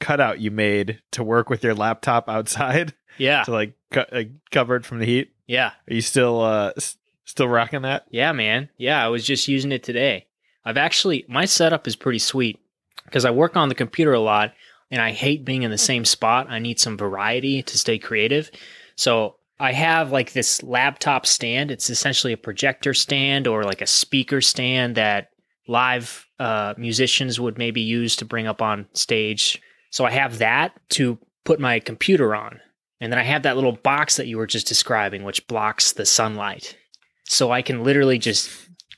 cutout 0.00 0.40
you 0.40 0.50
made 0.50 1.00
to 1.12 1.22
work 1.22 1.50
with 1.50 1.62
your 1.64 1.74
laptop 1.74 2.28
outside 2.28 2.94
Yeah. 3.18 3.42
to 3.44 3.50
like, 3.52 3.74
co- 3.90 4.06
like 4.12 4.30
cover 4.50 4.76
it 4.76 4.86
from 4.86 5.00
the 5.00 5.06
heat. 5.06 5.32
Yeah. 5.46 5.72
Are 5.90 5.94
you 5.94 6.00
still, 6.02 6.40
uh, 6.40 6.72
s- 6.76 6.96
still 7.24 7.48
rocking 7.48 7.82
that? 7.82 8.06
Yeah, 8.10 8.32
man. 8.32 8.68
Yeah, 8.78 9.04
I 9.04 9.08
was 9.08 9.26
just 9.26 9.48
using 9.48 9.72
it 9.72 9.82
today. 9.82 10.26
I've 10.64 10.76
actually 10.76 11.24
my 11.28 11.46
setup 11.46 11.86
is 11.86 11.96
pretty 11.96 12.18
sweet 12.18 12.58
because 13.04 13.24
I 13.24 13.30
work 13.30 13.56
on 13.56 13.68
the 13.70 13.74
computer 13.74 14.12
a 14.12 14.20
lot 14.20 14.52
and 14.90 15.00
I 15.00 15.12
hate 15.12 15.44
being 15.44 15.62
in 15.62 15.70
the 15.70 15.78
same 15.78 16.04
spot. 16.04 16.46
I 16.50 16.58
need 16.58 16.78
some 16.78 16.96
variety 16.98 17.62
to 17.62 17.78
stay 17.78 17.98
creative. 17.98 18.50
So 18.94 19.36
I 19.60 19.72
have 19.72 20.12
like 20.12 20.32
this 20.32 20.62
laptop 20.62 21.26
stand. 21.26 21.70
It's 21.70 21.90
essentially 21.90 22.32
a 22.32 22.38
projector 22.38 22.94
stand 22.94 23.46
or 23.46 23.64
like 23.64 23.80
a 23.80 23.86
speaker 23.86 24.40
stand 24.40 24.94
that 24.94 25.30
live 25.66 26.26
uh, 26.38 26.74
musicians 26.78 27.40
would 27.40 27.58
maybe 27.58 27.80
use 27.80 28.16
to 28.16 28.24
bring 28.24 28.46
up 28.46 28.62
on 28.62 28.86
stage. 28.94 29.60
So 29.90 30.04
I 30.04 30.10
have 30.10 30.38
that 30.38 30.72
to 30.90 31.18
put 31.44 31.60
my 31.60 31.80
computer 31.80 32.34
on. 32.34 32.60
And 33.00 33.12
then 33.12 33.18
I 33.18 33.24
have 33.24 33.42
that 33.44 33.56
little 33.56 33.72
box 33.72 34.16
that 34.16 34.26
you 34.26 34.38
were 34.38 34.46
just 34.46 34.66
describing, 34.66 35.22
which 35.24 35.46
blocks 35.46 35.92
the 35.92 36.06
sunlight. 36.06 36.76
So 37.24 37.50
I 37.50 37.62
can 37.62 37.84
literally 37.84 38.18
just 38.18 38.50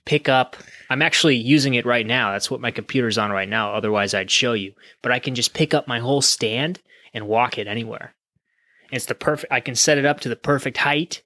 pick 0.05 0.29
up. 0.29 0.57
I'm 0.89 1.03
actually 1.03 1.37
using 1.37 1.75
it 1.75 1.87
right 1.87 2.07
now. 2.07 2.33
That's 2.33 2.51
what 2.51 2.61
my 2.61 2.71
computer's 2.71 3.19
on 3.19 3.31
right 3.31 3.49
now. 3.49 3.75
Otherwise, 3.75 4.15
I'd 4.15 4.31
show 4.31 4.55
you. 4.55 4.73
But 5.03 5.13
I 5.13 5.19
can 5.19 5.35
just 5.35 5.55
pick 5.55 5.75
up 5.75 5.87
my 5.87 5.99
whole 6.01 6.23
stand 6.23 6.81
and 7.13 7.29
walk 7.29 7.59
it 7.59 7.67
anywhere. 7.67 8.15
It's 8.91 9.07
the 9.07 9.15
perfect. 9.15 9.53
I 9.53 9.61
can 9.61 9.75
set 9.75 9.99
it 9.99 10.05
up 10.05 10.21
to 10.21 10.29
the 10.29 10.37
perfect 10.37 10.79
height. 10.79 11.23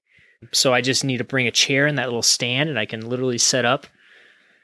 So 0.52 0.74
I 0.74 0.80
just 0.80 1.04
need 1.04 1.18
to 1.18 1.24
bring 1.24 1.46
a 1.46 1.50
chair 1.50 1.86
and 1.86 1.96
that 1.98 2.06
little 2.06 2.22
stand, 2.22 2.68
and 2.68 2.78
I 2.78 2.84
can 2.84 3.08
literally 3.08 3.38
set 3.38 3.64
up 3.64 3.86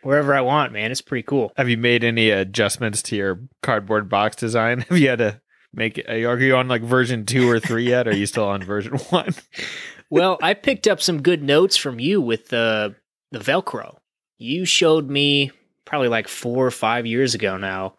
wherever 0.03 0.35
I 0.35 0.41
want. 0.41 0.73
Man, 0.73 0.91
it's 0.91 1.01
pretty 1.01 1.23
cool. 1.23 1.53
Have 1.57 1.69
you 1.69 1.77
made 1.77 2.05
any 2.05 2.31
adjustments 2.31 3.03
to 3.05 3.17
your 3.17 3.41
cardboard 3.63 4.09
box 4.09 4.37
design? 4.37 4.81
Have 4.89 4.99
you 4.99 5.09
had 5.09 5.19
to 5.19 5.41
make 5.73 5.99
it, 5.99 6.09
are 6.09 6.39
you 6.39 6.57
on 6.57 6.69
like 6.69 6.83
version 6.83 7.25
two 7.27 7.49
or 7.49 7.61
three 7.61 7.89
yet? 7.89 8.07
Or 8.07 8.11
are 8.11 8.15
you 8.15 8.27
still 8.27 8.47
on 8.47 8.63
version 8.63 8.99
one? 9.11 9.35
well, 10.11 10.39
I 10.43 10.55
picked 10.55 10.89
up 10.89 11.01
some 11.01 11.23
good 11.23 11.43
notes 11.43 11.77
from 11.77 11.99
you 11.99 12.21
with 12.21 12.49
the 12.49 12.95
the 13.33 13.39
Velcro. 13.39 13.97
You 14.39 14.65
showed 14.65 15.09
me 15.09 15.53
probably 15.85 16.09
like 16.09 16.29
four 16.29 16.67
or 16.67 16.73
five 16.73 17.07
years 17.07 17.35
ago 17.35 17.57
now. 17.57 17.95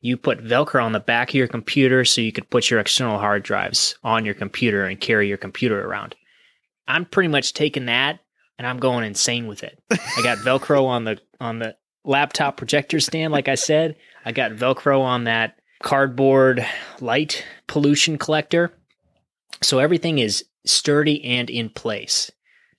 You 0.00 0.16
put 0.16 0.44
Velcro 0.44 0.82
on 0.82 0.92
the 0.92 1.00
back 1.00 1.30
of 1.30 1.34
your 1.34 1.48
computer 1.48 2.04
so 2.04 2.20
you 2.20 2.32
could 2.32 2.48
put 2.48 2.70
your 2.70 2.80
external 2.80 3.18
hard 3.18 3.42
drives 3.42 3.96
on 4.02 4.24
your 4.24 4.34
computer 4.34 4.84
and 4.84 5.00
carry 5.00 5.28
your 5.28 5.36
computer 5.36 5.86
around. 5.86 6.14
I'm 6.88 7.04
pretty 7.04 7.28
much 7.28 7.52
taking 7.52 7.86
that 7.86 8.20
and 8.58 8.66
I'm 8.66 8.78
going 8.78 9.04
insane 9.04 9.46
with 9.46 9.62
it. 9.62 9.82
I 9.90 10.22
got 10.22 10.38
Velcro 10.38 10.84
on 10.86 11.04
the 11.04 11.18
on 11.40 11.58
the 11.58 11.76
laptop 12.04 12.56
projector 12.56 13.00
stand, 13.00 13.32
like 13.32 13.48
I 13.48 13.54
said. 13.54 13.96
I 14.24 14.32
got 14.32 14.52
Velcro 14.52 15.00
on 15.00 15.24
that 15.24 15.58
cardboard 15.82 16.66
light 17.00 17.44
pollution 17.66 18.18
collector. 18.18 18.72
So 19.62 19.78
everything 19.78 20.18
is 20.18 20.44
sturdy 20.66 21.24
and 21.24 21.48
in 21.48 21.70
place. 21.70 22.30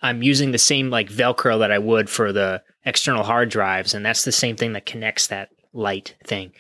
I'm 0.01 0.23
using 0.23 0.51
the 0.51 0.57
same 0.57 0.89
like 0.89 1.09
Velcro 1.09 1.59
that 1.59 1.71
I 1.71 1.79
would 1.79 2.09
for 2.09 2.31
the 2.31 2.61
external 2.85 3.23
hard 3.23 3.49
drives, 3.49 3.93
and 3.93 4.05
that's 4.05 4.23
the 4.23 4.31
same 4.31 4.55
thing 4.55 4.73
that 4.73 4.85
connects 4.85 5.27
that 5.27 5.49
light 5.73 6.15
thing. 6.25 6.51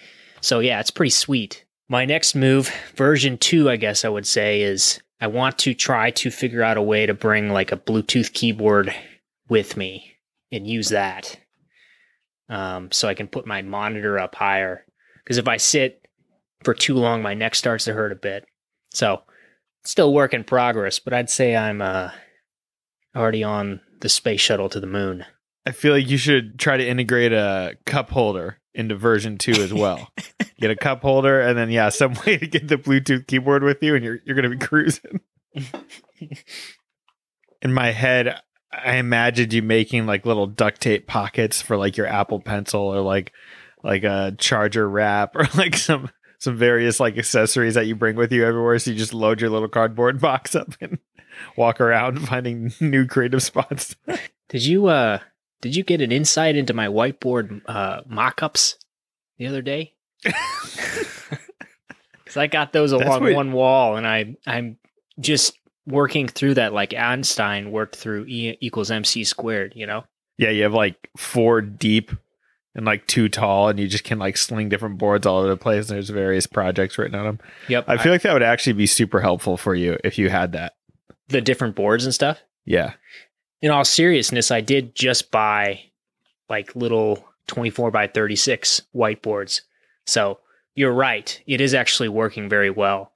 So 0.41 0.59
yeah, 0.59 0.79
it's 0.79 0.91
pretty 0.91 1.11
sweet. 1.11 1.65
My 1.87 2.05
next 2.05 2.35
move, 2.35 2.73
version 2.95 3.37
two, 3.37 3.69
I 3.69 3.75
guess 3.75 4.03
I 4.03 4.09
would 4.09 4.25
say, 4.25 4.61
is 4.61 5.01
I 5.19 5.27
want 5.27 5.59
to 5.59 5.73
try 5.73 6.11
to 6.11 6.31
figure 6.31 6.63
out 6.63 6.77
a 6.77 6.81
way 6.81 7.05
to 7.05 7.13
bring 7.13 7.49
like 7.49 7.71
a 7.71 7.77
Bluetooth 7.77 8.33
keyboard 8.33 8.93
with 9.49 9.77
me 9.77 10.17
and 10.51 10.67
use 10.67 10.89
that. 10.89 11.37
Um, 12.49 12.91
so 12.91 13.07
I 13.07 13.13
can 13.13 13.27
put 13.27 13.45
my 13.45 13.61
monitor 13.61 14.17
up 14.17 14.35
higher. 14.35 14.85
Because 15.23 15.37
if 15.37 15.47
I 15.47 15.57
sit 15.57 16.07
for 16.63 16.73
too 16.73 16.95
long, 16.95 17.21
my 17.21 17.33
neck 17.33 17.55
starts 17.55 17.85
to 17.85 17.93
hurt 17.93 18.11
a 18.11 18.15
bit. 18.15 18.45
So 18.93 19.21
still 19.83 20.13
work 20.13 20.33
in 20.33 20.43
progress, 20.43 20.99
but 20.99 21.13
I'd 21.13 21.29
say 21.29 21.55
I'm 21.55 21.81
uh, 21.81 22.09
already 23.15 23.43
on 23.43 23.81
the 23.99 24.09
space 24.09 24.41
shuttle 24.41 24.69
to 24.69 24.79
the 24.79 24.87
moon. 24.87 25.25
I 25.65 25.71
feel 25.71 25.93
like 25.93 26.09
you 26.09 26.17
should 26.17 26.57
try 26.57 26.77
to 26.77 26.87
integrate 26.87 27.31
a 27.31 27.77
cup 27.85 28.09
holder 28.09 28.57
into 28.73 28.95
version 28.95 29.37
two 29.37 29.51
as 29.53 29.73
well. 29.73 30.09
get 30.59 30.71
a 30.71 30.75
cup 30.75 31.01
holder 31.01 31.41
and 31.41 31.57
then 31.57 31.69
yeah, 31.69 31.89
some 31.89 32.13
way 32.25 32.37
to 32.37 32.47
get 32.47 32.67
the 32.67 32.77
Bluetooth 32.77 33.27
keyboard 33.27 33.63
with 33.63 33.81
you 33.81 33.95
and 33.95 34.03
you're 34.03 34.19
you're 34.25 34.35
gonna 34.35 34.49
be 34.49 34.57
cruising. 34.57 35.19
In 37.61 37.73
my 37.73 37.91
head, 37.91 38.39
I 38.71 38.95
imagined 38.95 39.53
you 39.53 39.61
making 39.61 40.05
like 40.05 40.25
little 40.25 40.47
duct 40.47 40.81
tape 40.81 41.07
pockets 41.07 41.61
for 41.61 41.77
like 41.77 41.97
your 41.97 42.07
Apple 42.07 42.39
pencil 42.39 42.81
or 42.81 43.01
like 43.01 43.33
like 43.83 44.03
a 44.03 44.35
charger 44.37 44.87
wrap 44.87 45.35
or 45.35 45.47
like 45.55 45.75
some 45.75 46.09
some 46.39 46.57
various 46.57 46.99
like 46.99 47.17
accessories 47.17 47.75
that 47.75 47.85
you 47.85 47.95
bring 47.95 48.15
with 48.15 48.31
you 48.31 48.45
everywhere. 48.45 48.79
So 48.79 48.91
you 48.91 48.97
just 48.97 49.13
load 49.13 49.41
your 49.41 49.49
little 49.49 49.67
cardboard 49.67 50.19
box 50.19 50.55
up 50.55 50.73
and 50.81 50.97
walk 51.55 51.81
around 51.81 52.27
finding 52.27 52.73
new 52.79 53.05
creative 53.05 53.43
spots. 53.43 53.95
Did 54.49 54.65
you 54.65 54.87
uh 54.87 55.19
did 55.61 55.75
you 55.75 55.83
get 55.83 56.01
an 56.01 56.11
insight 56.11 56.55
into 56.55 56.73
my 56.73 56.87
whiteboard 56.87 57.61
uh 57.67 58.01
mock-ups 58.07 58.77
the 59.37 59.47
other 59.47 59.61
day? 59.61 59.93
Cuz 62.25 62.37
I 62.37 62.47
got 62.47 62.73
those 62.73 62.91
along 62.91 63.21
what- 63.23 63.33
one 63.35 63.51
wall 63.51 63.95
and 63.97 64.07
I 64.07 64.35
I'm 64.47 64.77
just 65.19 65.57
working 65.87 66.27
through 66.27 66.53
that 66.55 66.73
like 66.73 66.93
Einstein 66.93 67.71
worked 67.71 67.95
through 67.95 68.25
E 68.27 68.57
equals 68.61 68.91
MC 68.91 69.23
squared, 69.23 69.73
you 69.75 69.85
know? 69.85 70.03
Yeah, 70.37 70.49
you 70.49 70.63
have 70.63 70.73
like 70.73 71.09
four 71.17 71.61
deep 71.61 72.11
and 72.73 72.85
like 72.85 73.05
two 73.05 73.27
tall, 73.27 73.67
and 73.67 73.77
you 73.79 73.87
just 73.87 74.05
can 74.05 74.17
like 74.17 74.37
sling 74.37 74.69
different 74.69 74.97
boards 74.97 75.27
all 75.27 75.39
over 75.39 75.49
the 75.49 75.57
place. 75.57 75.89
And 75.89 75.97
there's 75.97 76.09
various 76.09 76.47
projects 76.47 76.97
written 76.97 77.19
on 77.19 77.25
them. 77.25 77.39
Yep. 77.67 77.83
I 77.87 77.97
feel 77.97 78.13
like 78.13 78.21
that 78.21 78.31
would 78.33 78.41
actually 78.43 78.73
be 78.73 78.85
super 78.87 79.19
helpful 79.19 79.57
for 79.57 79.75
you 79.75 79.97
if 80.05 80.17
you 80.17 80.29
had 80.29 80.53
that. 80.53 80.73
the 81.27 81.41
different 81.41 81.75
boards 81.75 82.05
and 82.05 82.13
stuff. 82.13 82.39
Yeah. 82.65 82.93
In 83.61 83.71
all 83.71 83.85
seriousness, 83.85 84.51
I 84.51 84.61
did 84.61 84.95
just 84.95 85.31
buy 85.31 85.83
like 86.49 86.75
little 86.75 87.25
24 87.47 87.91
by 87.91 88.07
36 88.07 88.81
whiteboards. 88.95 89.61
So 90.05 90.39
you're 90.75 90.93
right. 90.93 91.41
It 91.45 91.61
is 91.61 91.73
actually 91.73 92.09
working 92.09 92.49
very 92.49 92.69
well. 92.69 93.11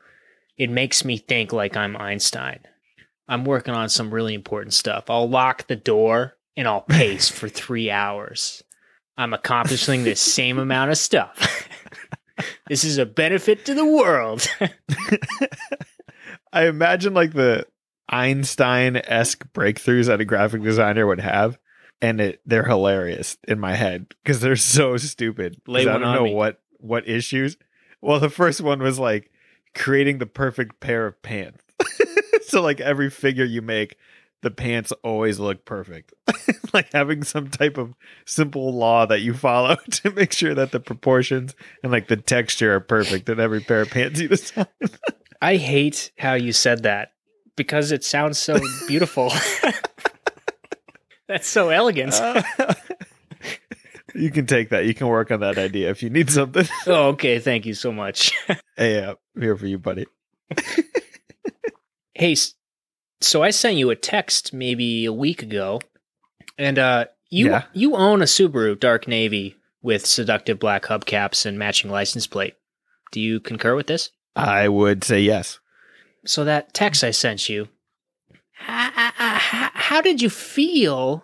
It 0.57 0.69
makes 0.69 1.03
me 1.03 1.17
think 1.17 1.51
like 1.51 1.75
I'm 1.75 1.97
Einstein. 1.97 2.59
I'm 3.27 3.43
working 3.43 3.73
on 3.73 3.89
some 3.89 4.13
really 4.13 4.33
important 4.33 4.73
stuff. 4.73 5.09
I'll 5.09 5.27
lock 5.27 5.67
the 5.67 5.75
door 5.75 6.37
and 6.55 6.67
I'll 6.67 6.81
pace 6.81 7.27
for 7.27 7.49
three 7.49 7.89
hours. 7.89 8.63
I'm 9.17 9.33
accomplishing 9.33 10.03
the 10.03 10.15
same 10.15 10.59
amount 10.59 10.91
of 10.91 10.97
stuff. 10.97 11.67
this 12.67 12.83
is 12.83 12.97
a 12.97 13.05
benefit 13.05 13.65
to 13.65 13.73
the 13.73 13.85
world. 13.85 14.47
I 16.53 16.67
imagine 16.67 17.13
like 17.13 17.33
the 17.33 17.65
Einstein 18.09 18.97
esque 18.97 19.45
breakthroughs 19.53 20.07
that 20.07 20.21
a 20.21 20.25
graphic 20.25 20.61
designer 20.61 21.07
would 21.07 21.19
have, 21.19 21.57
and 22.01 22.21
it 22.21 22.41
they're 22.45 22.65
hilarious 22.65 23.37
in 23.47 23.59
my 23.59 23.75
head 23.75 24.07
because 24.23 24.39
they're 24.41 24.55
so 24.55 24.97
stupid. 24.97 25.59
I 25.67 25.83
don't 25.83 26.01
know 26.01 26.23
me. 26.25 26.33
what 26.33 26.61
what 26.77 27.07
issues. 27.07 27.57
Well, 28.01 28.19
the 28.19 28.29
first 28.29 28.61
one 28.61 28.81
was 28.81 28.99
like 28.99 29.31
creating 29.73 30.19
the 30.19 30.25
perfect 30.25 30.79
pair 30.79 31.07
of 31.07 31.21
pants. 31.21 31.63
so 32.47 32.61
like 32.61 32.79
every 32.79 33.09
figure 33.09 33.43
you 33.43 33.61
make, 33.61 33.97
the 34.41 34.51
pants 34.51 34.93
always 35.03 35.39
look 35.39 35.65
perfect. 35.65 36.13
like 36.73 36.93
having 36.93 37.23
some 37.23 37.49
type 37.49 37.77
of 37.79 37.95
simple 38.25 38.71
law 38.73 39.07
that 39.07 39.21
you 39.21 39.33
follow 39.33 39.75
to 39.89 40.11
make 40.11 40.31
sure 40.31 40.53
that 40.53 40.71
the 40.71 40.79
proportions 40.79 41.55
and 41.81 41.91
like 41.91 42.07
the 42.07 42.17
texture 42.17 42.75
are 42.75 42.79
perfect 42.79 43.27
in 43.29 43.39
every 43.39 43.61
pair 43.61 43.81
of 43.81 43.89
pants 43.89 44.19
you 44.19 44.27
design. 44.27 44.67
I 45.41 45.55
hate 45.55 46.11
how 46.17 46.35
you 46.35 46.53
said 46.53 46.83
that 46.83 47.13
because 47.55 47.91
it 47.91 48.03
sounds 48.03 48.37
so 48.37 48.59
beautiful. 48.87 49.31
That's 51.27 51.47
so 51.47 51.69
elegant. 51.69 52.13
Uh, 52.13 52.43
you 54.15 54.29
can 54.29 54.45
take 54.45 54.69
that. 54.69 54.85
You 54.85 54.93
can 54.93 55.07
work 55.07 55.31
on 55.31 55.39
that 55.39 55.57
idea 55.57 55.89
if 55.89 56.03
you 56.03 56.09
need 56.09 56.29
something. 56.29 56.67
oh, 56.87 57.07
okay. 57.09 57.39
Thank 57.39 57.65
you 57.65 57.73
so 57.73 57.91
much. 57.91 58.31
hey, 58.77 59.03
uh, 59.03 59.15
I'm 59.35 59.41
here 59.41 59.57
for 59.57 59.65
you, 59.65 59.79
buddy. 59.79 60.05
hey, 62.13 62.35
so 63.21 63.41
I 63.43 63.49
sent 63.49 63.77
you 63.77 63.89
a 63.89 63.95
text 63.95 64.53
maybe 64.53 65.05
a 65.05 65.13
week 65.13 65.41
ago, 65.41 65.81
and 66.57 66.77
uh, 66.77 67.05
you 67.29 67.47
Yeah. 67.49 67.63
you 67.73 67.95
own 67.95 68.21
a 68.21 68.25
Subaru 68.25 68.79
Dark 68.79 69.07
Navy 69.07 69.55
with 69.81 70.05
seductive 70.05 70.59
black 70.59 70.83
hubcaps 70.83 71.45
and 71.45 71.57
matching 71.57 71.89
license 71.89 72.27
plate. 72.27 72.53
Do 73.11 73.19
you 73.21 73.39
concur 73.39 73.75
with 73.75 73.87
this? 73.87 74.11
I 74.35 74.67
would 74.67 75.03
say 75.03 75.21
yes. 75.21 75.59
So 76.25 76.43
that 76.43 76.73
text 76.73 77.03
I 77.03 77.11
sent 77.11 77.49
you, 77.49 77.67
h- 78.67 78.91
h- 78.97 79.13
h- 79.19 79.71
how 79.73 80.01
did 80.01 80.21
you 80.21 80.29
feel 80.29 81.23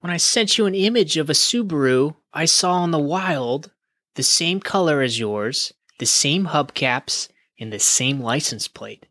when 0.00 0.10
I 0.10 0.16
sent 0.16 0.56
you 0.56 0.66
an 0.66 0.74
image 0.74 1.16
of 1.16 1.28
a 1.28 1.34
Subaru 1.34 2.16
I 2.32 2.46
saw 2.46 2.82
in 2.84 2.90
the 2.90 2.98
wild, 2.98 3.70
the 4.14 4.22
same 4.22 4.60
color 4.60 5.02
as 5.02 5.18
yours, 5.18 5.72
the 5.98 6.06
same 6.06 6.46
hubcaps, 6.46 7.28
and 7.58 7.72
the 7.72 7.78
same 7.78 8.20
license 8.20 8.68
plate? 8.68 9.06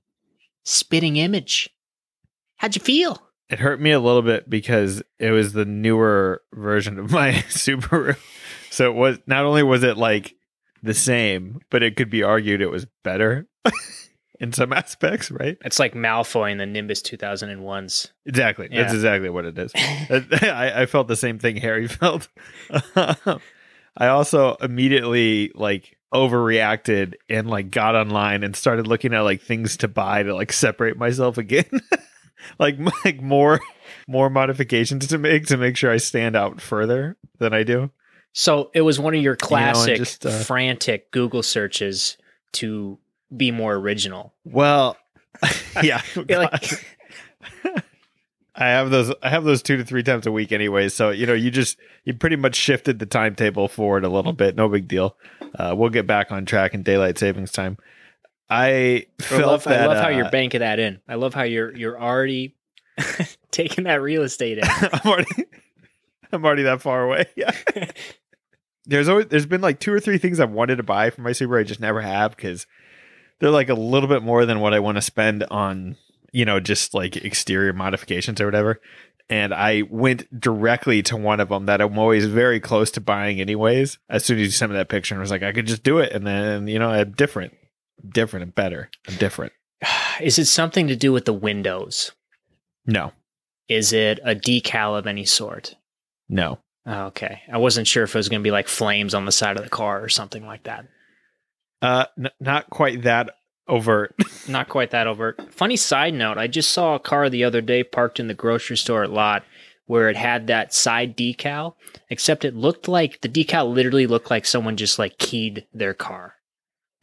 Spitting 0.64 1.18
image. 1.18 1.70
How'd 2.58 2.76
you 2.76 2.82
feel? 2.82 3.22
It 3.50 3.60
hurt 3.60 3.80
me 3.80 3.92
a 3.92 4.00
little 4.00 4.22
bit 4.22 4.50
because 4.50 5.02
it 5.18 5.32
was 5.32 5.54
the 5.54 5.66
newer 5.66 6.42
version 6.54 7.00
of 7.00 7.12
my 7.12 7.32
Subaru. 7.50 8.18
So 8.72 8.92
it 8.92 8.96
was 8.96 9.20
not 9.28 9.46
only 9.46 9.64
was 9.64 9.84
it 9.84 9.98
like 9.98 10.36
the 10.82 10.94
same, 10.94 11.60
but 11.70 11.84
it 11.84 11.96
could 11.96 12.10
be 12.10 12.24
argued 12.24 12.62
it 12.62 12.72
was 12.72 12.88
better 13.04 13.48
in 14.40 14.54
some 14.54 14.74
aspects, 14.74 15.32
right? 15.32 15.58
It's 15.64 15.80
like 15.80 15.94
Malfoy 15.94 16.52
in 16.52 16.58
the 16.58 16.66
Nimbus 16.66 17.02
2001s. 17.02 18.12
Exactly. 18.26 18.70
That's 18.72 18.94
exactly 18.94 19.30
what 19.30 19.46
it 19.46 19.58
is. 19.58 19.72
I, 19.76 20.82
I 20.82 20.86
felt 20.86 21.08
the 21.08 21.16
same 21.16 21.40
thing 21.40 21.58
Harry 21.58 21.88
felt. 21.88 22.28
I 22.96 24.08
also 24.08 24.56
immediately 24.56 25.52
like 25.56 25.98
overreacted 26.14 27.16
and 27.30 27.50
like 27.50 27.70
got 27.70 27.96
online 27.96 28.44
and 28.44 28.56
started 28.56 28.88
looking 28.88 29.14
at 29.14 29.22
like 29.22 29.42
things 29.42 29.78
to 29.78 29.88
buy 29.88 30.24
to 30.24 30.34
like 30.34 30.54
separate 30.54 30.98
myself 30.98 31.38
again. 31.38 31.66
like 32.60 32.78
like 33.04 33.22
more 33.22 33.60
more 34.08 34.30
modifications 34.30 35.08
to 35.08 35.18
make 35.18 35.48
to 35.48 35.58
make 35.58 35.76
sure 35.76 35.92
I 35.92 35.98
stand 35.98 36.36
out 36.36 36.62
further 36.62 37.18
than 37.40 37.54
I 37.54 37.64
do. 37.64 37.92
So 38.34 38.70
it 38.74 38.82
was 38.82 39.00
one 39.00 39.16
of 39.16 39.22
your 39.22 39.36
classic 39.36 39.98
just, 39.98 40.26
uh, 40.26 40.30
frantic 40.30 41.12
Google 41.12 41.44
searches 41.44 42.18
to 42.54 42.98
be 43.36 43.52
more 43.52 43.76
original. 43.76 44.34
Well, 44.44 44.98
yeah. 45.84 46.02
Like- 46.16 46.86
I 48.56 48.68
have 48.68 48.90
those 48.90 49.14
I 49.24 49.30
have 49.30 49.46
those 49.46 49.62
2 49.62 49.78
to 49.78 49.86
3 49.86 50.04
times 50.04 50.28
a 50.28 50.32
week 50.32 50.52
anyway, 50.52 50.90
so 50.90 51.12
you 51.12 51.26
know, 51.26 51.34
you 51.34 51.50
just 51.50 51.78
you 52.04 52.14
pretty 52.14 52.36
much 52.36 52.56
shifted 52.56 53.00
the 53.00 53.06
timetable 53.06 53.70
forward 53.70 54.04
a 54.04 54.10
little 54.10 54.34
bit, 54.34 54.56
no 54.56 54.68
big 54.68 54.88
deal. 54.88 55.16
Uh, 55.58 55.74
we'll 55.78 55.90
get 55.90 56.06
back 56.06 56.32
on 56.32 56.46
track 56.46 56.74
in 56.74 56.84
daylight 56.84 57.18
savings 57.18 57.52
time. 57.52 57.78
I 58.50 59.06
I 59.32 59.38
love, 59.38 59.64
that 59.64 59.82
I 59.82 59.86
love 59.86 59.98
how 59.98 60.08
uh, 60.08 60.10
you're 60.10 60.30
banking 60.30 60.60
that 60.60 60.80
in. 60.80 61.00
I 61.08 61.16
love 61.16 61.34
how 61.34 61.44
you're 61.44 61.74
you're 61.76 62.02
already 62.02 62.56
taking 63.52 63.86
that 63.86 64.02
real 64.02 64.24
estate 64.24 64.58
in. 64.58 64.64
I'm 64.66 65.10
already 65.10 65.46
I'm 66.34 66.44
already 66.46 66.64
that 66.64 66.82
far 66.82 67.04
away. 67.04 67.28
Yeah. 67.38 67.52
there's 68.86 69.08
always 69.08 69.28
there's 69.28 69.46
been 69.46 69.62
like 69.62 69.80
two 69.80 69.94
or 69.94 70.00
three 70.00 70.18
things 70.18 70.40
I've 70.40 70.52
wanted 70.52 70.78
to 70.78 70.84
buy 70.84 71.12
for 71.12 71.22
my 71.22 71.32
Subaru 71.32 71.60
I 71.60 71.64
just 71.64 71.80
never 71.80 72.02
have 72.02 72.36
because 72.36 72.66
they're 73.40 73.50
like 73.50 73.70
a 73.70 73.74
little 73.74 74.10
bit 74.10 74.24
more 74.24 74.46
than 74.46 74.60
what 74.60 74.74
I 74.74 74.80
want 74.80 74.98
to 74.98 75.02
spend 75.02 75.44
on, 75.50 75.96
you 76.32 76.46
know, 76.46 76.60
just 76.60 76.94
like 76.94 77.16
exterior 77.18 77.74
modifications 77.74 78.40
or 78.42 78.46
whatever. 78.46 78.82
And 79.32 79.54
I 79.54 79.84
went 79.90 80.40
directly 80.40 81.04
to 81.04 81.16
one 81.18 81.40
of 81.40 81.50
them 81.50 81.68
that 81.68 81.82
I'm 81.82 81.98
always 82.00 82.26
very 82.26 82.60
close 82.60 82.90
to 82.92 83.02
buying 83.02 83.40
anyways. 83.40 84.00
As 84.10 84.26
soon 84.26 84.40
as 84.40 84.46
you 84.46 84.52
sent 84.52 84.72
me 84.72 84.78
that 84.78 84.90
picture, 84.90 85.14
and 85.14 85.20
I 85.20 85.22
was 85.22 85.30
like, 85.32 85.44
I 85.44 85.52
could 85.52 85.68
just 85.68 85.84
do 85.84 86.00
it. 86.00 86.12
And 86.14 86.26
then, 86.26 86.68
you 86.68 86.80
know, 86.80 86.90
I'm 86.90 87.12
different, 87.12 87.54
different 88.08 88.44
and 88.44 88.56
better. 88.56 88.90
I'm 89.08 89.16
different. 89.18 89.54
Is 90.20 90.40
it 90.40 90.46
something 90.46 90.88
to 90.88 90.96
do 90.96 91.12
with 91.14 91.26
the 91.26 91.34
windows? 91.34 92.12
No, 92.86 93.12
Is 93.68 93.94
it 93.94 94.20
a 94.24 94.34
decal 94.36 94.98
of 94.98 95.06
any 95.06 95.26
sort? 95.26 95.76
no. 96.28 96.60
Oh, 96.86 97.04
okay. 97.08 97.42
I 97.54 97.58
wasn't 97.60 97.86
sure 97.86 98.04
if 98.04 98.16
it 98.16 98.18
was 98.18 98.30
going 98.30 98.42
to 98.42 98.44
be 98.44 98.50
like 98.52 98.68
flames 98.68 99.14
on 99.14 99.26
the 99.26 99.32
side 99.32 99.58
of 99.58 99.64
the 99.64 99.70
car 99.70 100.02
or 100.02 100.10
something 100.10 100.48
like 100.48 100.64
that. 100.64 100.88
Uh, 101.82 102.06
n- 102.18 102.30
not 102.40 102.70
quite 102.70 103.04
that 103.04 103.30
overt. 103.68 104.16
Not 104.50 104.68
quite 104.68 104.90
that 104.92 105.06
overt. 105.06 105.54
Funny 105.54 105.76
side 105.78 106.16
note, 106.16 106.40
I 106.40 106.48
just 106.48 106.72
saw 106.72 106.96
a 106.96 107.00
car 107.00 107.30
the 107.30 107.44
other 107.44 107.62
day 107.62 107.84
parked 107.84 108.20
in 108.20 108.28
the 108.28 108.34
grocery 108.34 108.76
store 108.78 109.06
lot 109.08 109.44
where 109.86 110.10
it 110.10 110.16
had 110.18 110.48
that 110.48 110.74
side 110.74 111.16
decal, 111.16 111.76
except 112.10 112.44
it 112.46 112.56
looked 112.56 112.88
like 112.88 113.22
the 113.22 113.30
decal 113.30 113.72
literally 113.72 114.08
looked 114.08 114.32
like 114.32 114.46
someone 114.48 114.76
just 114.76 114.98
like 114.98 115.20
keyed 115.20 115.68
their 115.74 115.94
car. 115.94 116.34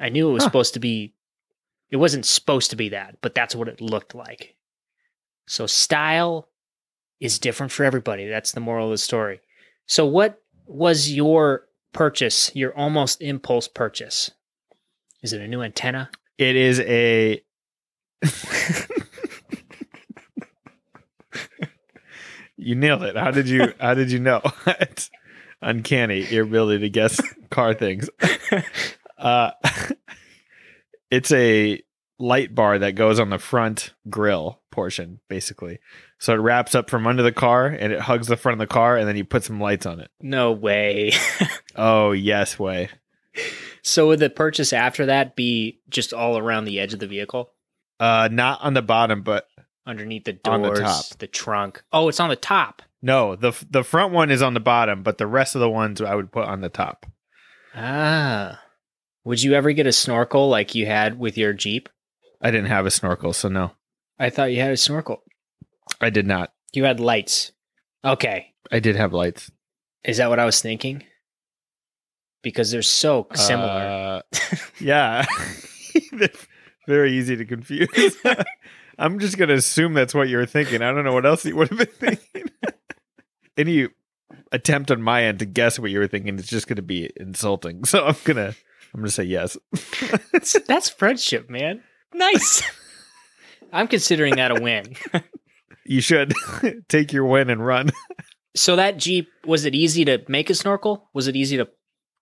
I 0.01 0.09
knew 0.09 0.29
it 0.29 0.33
was 0.33 0.43
Huh. 0.43 0.49
supposed 0.49 0.75
to 0.75 0.81
be 0.81 1.15
it 1.89 1.97
wasn't 1.99 2.27
supposed 2.27 2.71
to 2.71 2.77
be 2.77 2.89
that, 2.89 3.17
but 3.23 3.33
that's 3.35 3.55
what 3.55 3.69
it 3.69 3.81
looked 3.81 4.13
like. 4.15 4.57
So 5.47 5.67
style 5.69 6.49
is 7.21 7.39
different 7.39 7.71
for 7.71 7.85
everybody. 7.85 8.27
That's 8.29 8.51
the 8.51 8.61
moral 8.61 8.87
of 8.87 8.91
the 8.91 8.99
story. 8.99 9.41
So 9.87 10.05
what 10.05 10.43
was 10.67 11.13
your 11.13 11.69
purchase, 11.93 12.51
your 12.57 12.77
almost 12.77 13.23
impulse 13.23 13.69
purchase? 13.69 14.33
Is 15.23 15.33
it 15.33 15.41
a 15.41 15.49
new 15.49 15.63
antenna? 15.63 16.11
It 16.39 16.57
is 16.57 16.81
a. 16.81 17.43
you 22.57 22.75
nailed 22.75 23.03
it. 23.03 23.17
How 23.17 23.31
did 23.31 23.49
you? 23.49 23.73
How 23.81 23.95
did 23.95 24.11
you 24.11 24.19
know? 24.19 24.43
it's 24.67 25.11
uncanny 25.63 26.27
your 26.27 26.45
ability 26.45 26.81
to 26.81 26.91
guess 26.91 27.21
car 27.51 27.75
things. 27.75 28.09
Uh, 29.19 29.53
it's 31.11 31.33
a 31.33 31.81
light 32.19 32.55
bar 32.55 32.79
that 32.79 32.93
goes 32.93 33.19
on 33.19 33.31
the 33.31 33.39
front 33.39 33.95
grill 34.11 34.61
portion, 34.71 35.21
basically. 35.29 35.79
So 36.19 36.35
it 36.35 36.39
wraps 36.39 36.75
up 36.75 36.91
from 36.91 37.07
under 37.07 37.23
the 37.23 37.33
car 37.33 37.67
and 37.67 37.93
it 37.93 38.01
hugs 38.01 38.27
the 38.27 38.37
front 38.37 38.61
of 38.61 38.69
the 38.69 38.73
car, 38.73 38.97
and 38.97 39.09
then 39.09 39.17
you 39.17 39.25
put 39.25 39.45
some 39.45 39.61
lights 39.61 39.87
on 39.87 40.01
it. 40.01 40.11
No 40.21 40.53
way. 40.53 41.13
Oh 41.79 42.13
yes, 42.13 42.59
way. 42.59 42.89
So 43.87 44.09
would 44.09 44.19
the 44.19 44.29
purchase 44.31 44.73
after 44.73 45.07
that 45.07 45.37
be 45.37 45.81
just 45.89 46.13
all 46.13 46.37
around 46.39 46.65
the 46.65 46.81
edge 46.81 46.93
of 46.93 47.01
the 47.01 47.07
vehicle? 47.07 47.51
Uh, 48.01 48.29
not 48.31 48.61
on 48.63 48.75
the 48.75 48.83
bottom, 48.83 49.23
but 49.23 49.47
Underneath 49.87 50.25
the 50.25 50.37
On 50.45 50.63
the 50.63 50.69
doors, 50.69 50.81
top. 50.81 51.19
the 51.19 51.29
trunk. 51.29 51.83
Oh, 51.93 52.09
it's 52.09 52.19
on 52.19 52.29
the 52.29 52.35
top. 52.37 52.83
no 53.03 53.37
the 53.37 53.53
the 53.71 53.85
front 53.85 54.13
one 54.13 54.31
is 54.33 54.43
on 54.43 54.55
the 54.55 54.61
bottom, 54.61 55.03
but 55.05 55.17
the 55.19 55.27
rest 55.29 55.55
of 55.55 55.61
the 55.61 55.71
ones 55.71 56.01
I 56.01 56.15
would 56.17 56.33
put 56.33 56.45
on 56.49 56.61
the 56.61 56.69
top. 56.69 57.07
Ah. 57.75 58.61
Would 59.25 59.43
you 59.43 59.55
ever 59.55 59.73
get 59.73 59.87
a 59.87 59.93
snorkel 59.93 60.49
like 60.49 60.75
you 60.75 60.87
had 60.87 61.19
with 61.19 61.37
your 61.39 61.53
Jeep? 61.53 61.89
I 62.41 62.51
didn't 62.51 62.69
have 62.69 62.85
a 62.87 62.91
snorkel, 62.91 63.33
so 63.33 63.49
no, 63.49 63.73
I 64.19 64.31
thought 64.31 64.53
you 64.53 64.61
had 64.61 64.73
a 64.73 64.77
snorkel. 64.77 65.23
I 66.01 66.11
did 66.11 66.27
not. 66.27 66.53
You 66.73 66.85
had 66.85 67.01
lights. 67.01 67.53
Okay. 68.05 68.55
I 68.71 68.81
did 68.81 68.97
have 68.97 69.13
lights. 69.13 69.51
Is 70.05 70.19
that 70.19 70.29
what 70.31 70.39
I 70.39 70.45
was 70.45 70.61
thinking? 70.61 71.05
Because 72.47 72.71
they're 72.71 72.81
so 72.81 73.27
similar. 73.35 74.23
Uh, 74.23 74.57
yeah, 74.81 75.27
very 76.87 77.19
easy 77.19 77.35
to 77.37 77.45
confuse. 77.45 78.17
I'm 79.01 79.19
just 79.19 79.37
gonna 79.37 79.55
assume 79.55 79.95
that's 79.95 80.15
what 80.15 80.29
you 80.29 80.37
were 80.37 80.47
thinking. 80.47 80.81
I 80.81 80.93
don't 80.93 81.03
know 81.03 81.13
what 81.13 81.27
else 81.27 81.45
you 81.45 81.57
would 81.57 81.71
have 81.71 81.77
been 81.77 82.17
thinking. 82.17 82.53
Any 83.57 83.89
attempt 84.53 84.93
on 84.93 85.03
my 85.03 85.25
end 85.25 85.41
to 85.41 85.45
guess 85.45 85.77
what 85.77 85.91
you 85.91 85.99
were 85.99 86.07
thinking 86.07 86.39
is 86.39 86.47
just 86.47 86.69
gonna 86.69 86.83
be 86.83 87.11
insulting. 87.17 87.85
So 87.85 88.07
I'm 88.07 88.15
gonna 88.23 88.55
I'm 88.95 89.01
gonna 89.01 89.11
say 89.11 89.25
yes. 89.25 89.59
that's 90.69 90.89
friendship, 90.89 91.51
man. 91.51 91.83
Nice. 92.15 92.63
I'm 93.73 93.89
considering 93.89 94.37
that 94.37 94.53
a 94.53 94.63
win. 94.63 94.95
You 95.85 96.01
should 96.01 96.33
take 96.89 97.13
your 97.13 97.25
win 97.25 97.51
and 97.51 97.67
run. 97.67 97.91
So 98.55 98.77
that 98.77 98.99
Jeep, 98.99 99.31
was 99.45 99.65
it 99.65 99.75
easy 99.75 100.05
to 100.05 100.23
make 100.29 100.49
a 100.49 100.55
snorkel? 100.55 101.11
Was 101.13 101.27
it 101.27 101.35
easy 101.35 101.57
to 101.57 101.69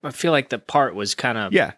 I 0.05 0.11
feel 0.11 0.31
like 0.33 0.51
the 0.51 0.59
part 0.59 0.95
was 0.95 1.15
kind 1.15 1.39
of 1.39 1.53
Yeah. 1.53 1.73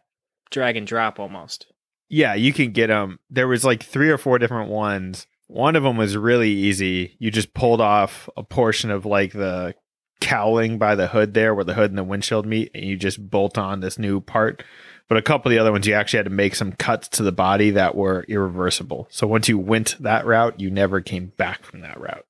drag 0.51 0.77
and 0.77 0.87
drop 0.87 1.19
almost. 1.19 1.67
Yeah, 2.09 2.35
you 2.35 2.53
can 2.53 2.73
get 2.73 2.89
them. 2.89 3.19
There 3.31 3.49
was 3.49 3.65
like 3.65 3.83
three 3.83 4.11
or 4.11 4.19
four 4.19 4.39
different 4.39 4.71
ones. 4.71 5.27
One 5.49 5.77
of 5.77 5.83
them 5.85 5.97
was 5.97 6.17
really 6.17 6.51
easy. 6.51 7.17
You 7.19 7.31
just 7.31 7.55
pulled 7.55 7.81
off 7.81 8.29
a 8.37 8.43
portion 8.43 8.91
of 8.91 9.07
like 9.07 9.33
the 9.33 9.75
cowling 10.21 10.79
by 10.79 10.95
the 10.95 11.09
hood 11.09 11.35
there 11.35 11.55
where 11.55 11.65
the 11.65 11.75
hood 11.75 11.91
and 11.91 11.99
the 11.99 12.05
windshield 12.05 12.47
meet 12.47 12.71
and 12.75 12.85
you 12.85 12.97
just 12.97 13.31
bolt 13.31 13.57
on 13.59 13.81
this 13.81 13.99
new 13.99 14.21
part. 14.21 14.63
But 15.09 15.19
a 15.19 15.23
couple 15.23 15.51
of 15.51 15.55
the 15.55 15.61
other 15.61 15.71
ones 15.71 15.87
you 15.87 15.95
actually 15.95 16.17
had 16.19 16.25
to 16.27 16.31
make 16.31 16.57
some 16.57 16.73
cuts 16.73 17.07
to 17.11 17.23
the 17.23 17.31
body 17.33 17.71
that 17.71 17.95
were 17.95 18.25
irreversible. 18.29 19.07
So 19.11 19.27
once 19.29 19.49
you 19.49 19.57
went 19.59 19.95
that 20.01 20.27
route, 20.27 20.59
you 20.59 20.69
never 20.71 21.01
came 21.01 21.33
back 21.37 21.63
from 21.65 21.81
that 21.83 22.01
route. 22.01 22.27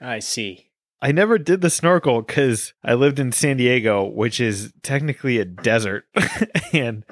I 0.00 0.18
see. 0.18 0.66
I 1.04 1.10
never 1.12 1.36
did 1.36 1.60
the 1.60 1.68
snorkel 1.70 2.22
because 2.22 2.72
I 2.84 2.94
lived 2.94 3.18
in 3.18 3.32
San 3.32 3.56
Diego, 3.56 4.04
which 4.04 4.40
is 4.40 4.72
technically 4.82 5.38
a 5.38 5.44
desert, 5.44 6.04
and 6.72 7.04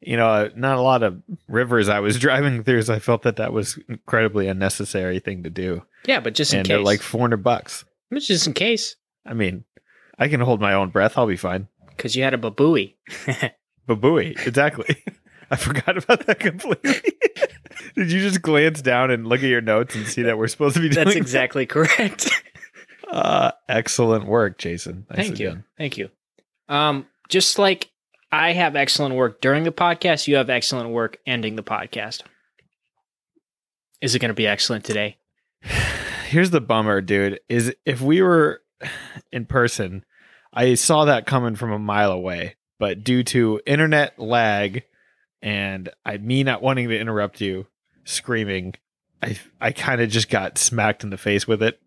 you 0.00 0.16
know, 0.18 0.50
not 0.54 0.76
a 0.76 0.82
lot 0.82 1.02
of 1.02 1.20
rivers 1.48 1.88
I 1.88 2.00
was 2.00 2.18
driving 2.20 2.62
through. 2.62 2.82
So 2.82 2.94
I 2.94 2.98
felt 2.98 3.22
that 3.22 3.36
that 3.36 3.52
was 3.54 3.78
incredibly 3.88 4.46
unnecessary 4.48 5.18
thing 5.18 5.42
to 5.44 5.50
do, 5.50 5.82
Yeah, 6.06 6.20
but 6.20 6.34
just 6.34 6.52
in 6.52 6.60
and 6.60 6.68
they're 6.68 6.76
case. 6.78 6.84
like 6.86 7.00
four 7.02 7.22
hundred 7.22 7.42
bucks. 7.42 7.84
just 8.12 8.46
in 8.46 8.52
case. 8.52 8.96
I 9.26 9.32
mean, 9.34 9.64
I 10.18 10.28
can 10.28 10.40
hold 10.40 10.60
my 10.60 10.74
own 10.74 10.90
breath. 10.90 11.16
I'll 11.18 11.26
be 11.26 11.36
fine. 11.36 11.68
Because 11.88 12.14
you 12.14 12.22
had 12.22 12.34
a 12.34 12.38
babooey. 12.38 12.94
Babooey, 13.88 14.36
exactly. 14.46 15.02
I 15.50 15.56
forgot 15.56 15.96
about 15.96 16.26
that 16.26 16.38
completely. 16.40 16.94
Did 17.94 18.12
you 18.12 18.20
just 18.20 18.42
glance 18.42 18.82
down 18.82 19.10
and 19.10 19.26
look 19.26 19.40
at 19.42 19.48
your 19.48 19.62
notes 19.62 19.94
and 19.94 20.06
see 20.06 20.20
that 20.22 20.36
we're 20.36 20.46
supposed 20.48 20.76
to 20.76 20.82
be 20.82 20.90
doing? 20.90 21.04
That's 21.06 21.14
that? 21.14 21.20
exactly 21.20 21.64
correct. 21.64 22.27
Uh, 23.10 23.52
excellent 23.68 24.26
work, 24.26 24.58
Jason. 24.58 25.06
Nicely 25.10 25.24
Thank 25.24 25.38
you. 25.40 25.64
Thank 25.76 25.98
you. 25.98 26.10
Um, 26.68 27.06
just 27.28 27.58
like 27.58 27.90
I 28.30 28.52
have 28.52 28.76
excellent 28.76 29.14
work 29.14 29.40
during 29.40 29.64
the 29.64 29.72
podcast, 29.72 30.26
you 30.26 30.36
have 30.36 30.50
excellent 30.50 30.90
work 30.90 31.18
ending 31.26 31.56
the 31.56 31.62
podcast. 31.62 32.22
Is 34.00 34.14
it 34.14 34.18
going 34.18 34.28
to 34.28 34.34
be 34.34 34.46
excellent 34.46 34.84
today? 34.84 35.16
Here's 36.28 36.50
the 36.50 36.60
bummer, 36.60 37.00
dude. 37.00 37.40
Is 37.48 37.74
if 37.86 38.02
we 38.02 38.20
were 38.20 38.60
in 39.32 39.46
person, 39.46 40.04
I 40.52 40.74
saw 40.74 41.06
that 41.06 41.26
coming 41.26 41.56
from 41.56 41.72
a 41.72 41.78
mile 41.78 42.12
away, 42.12 42.56
but 42.78 43.02
due 43.02 43.22
to 43.24 43.60
internet 43.64 44.18
lag 44.18 44.84
and 45.40 45.88
I 46.04 46.18
me 46.18 46.42
not 46.42 46.62
wanting 46.62 46.88
to 46.88 46.98
interrupt 46.98 47.40
you 47.40 47.66
screaming, 48.04 48.74
I 49.22 49.38
I 49.60 49.72
kind 49.72 50.00
of 50.00 50.10
just 50.10 50.28
got 50.28 50.58
smacked 50.58 51.02
in 51.02 51.10
the 51.10 51.16
face 51.16 51.48
with 51.48 51.62
it. 51.62 51.80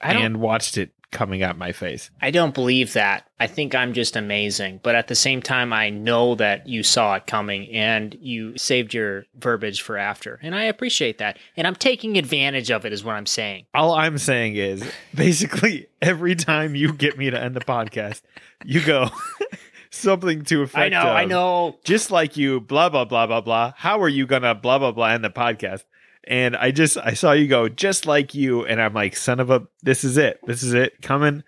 And 0.00 0.40
watched 0.40 0.78
it 0.78 0.92
coming 1.10 1.42
at 1.42 1.56
my 1.56 1.72
face. 1.72 2.10
I 2.20 2.30
don't 2.30 2.54
believe 2.54 2.92
that. 2.92 3.26
I 3.40 3.46
think 3.46 3.74
I'm 3.74 3.92
just 3.92 4.16
amazing, 4.16 4.80
but 4.82 4.94
at 4.94 5.08
the 5.08 5.14
same 5.14 5.40
time, 5.40 5.72
I 5.72 5.90
know 5.90 6.34
that 6.34 6.68
you 6.68 6.82
saw 6.82 7.14
it 7.14 7.26
coming 7.26 7.70
and 7.70 8.16
you 8.20 8.56
saved 8.58 8.92
your 8.92 9.24
verbiage 9.36 9.80
for 9.80 9.96
after, 9.96 10.38
and 10.42 10.54
I 10.54 10.64
appreciate 10.64 11.18
that. 11.18 11.38
And 11.56 11.66
I'm 11.66 11.74
taking 11.74 12.18
advantage 12.18 12.70
of 12.70 12.84
it, 12.84 12.92
is 12.92 13.04
what 13.04 13.14
I'm 13.14 13.26
saying. 13.26 13.66
All 13.74 13.94
I'm 13.94 14.18
saying 14.18 14.56
is 14.56 14.84
basically 15.14 15.86
every 16.02 16.34
time 16.34 16.74
you 16.74 16.92
get 16.92 17.16
me 17.16 17.30
to 17.30 17.40
end 17.40 17.56
the 17.56 17.60
podcast, 17.60 18.22
you 18.64 18.84
go 18.84 19.08
something 19.90 20.44
to 20.44 20.62
effect 20.62 20.78
I 20.78 20.88
know. 20.88 21.10
I 21.10 21.24
know. 21.24 21.78
just 21.84 22.10
like 22.10 22.36
you, 22.36 22.60
blah 22.60 22.88
blah 22.88 23.04
blah 23.04 23.26
blah 23.26 23.40
blah. 23.40 23.72
How 23.76 24.02
are 24.02 24.08
you 24.08 24.26
gonna 24.26 24.54
blah 24.54 24.78
blah 24.78 24.92
blah 24.92 25.06
end 25.06 25.24
the 25.24 25.30
podcast? 25.30 25.84
And 26.26 26.56
I 26.56 26.70
just 26.70 26.98
I 26.98 27.14
saw 27.14 27.32
you 27.32 27.48
go 27.48 27.68
just 27.68 28.06
like 28.06 28.34
you, 28.34 28.64
and 28.64 28.80
I'm 28.82 28.94
like, 28.94 29.16
son 29.16 29.40
of 29.40 29.50
a, 29.50 29.66
this 29.82 30.04
is 30.04 30.16
it, 30.16 30.40
this 30.46 30.62
is 30.62 30.74
it 30.74 31.00
coming, 31.00 31.42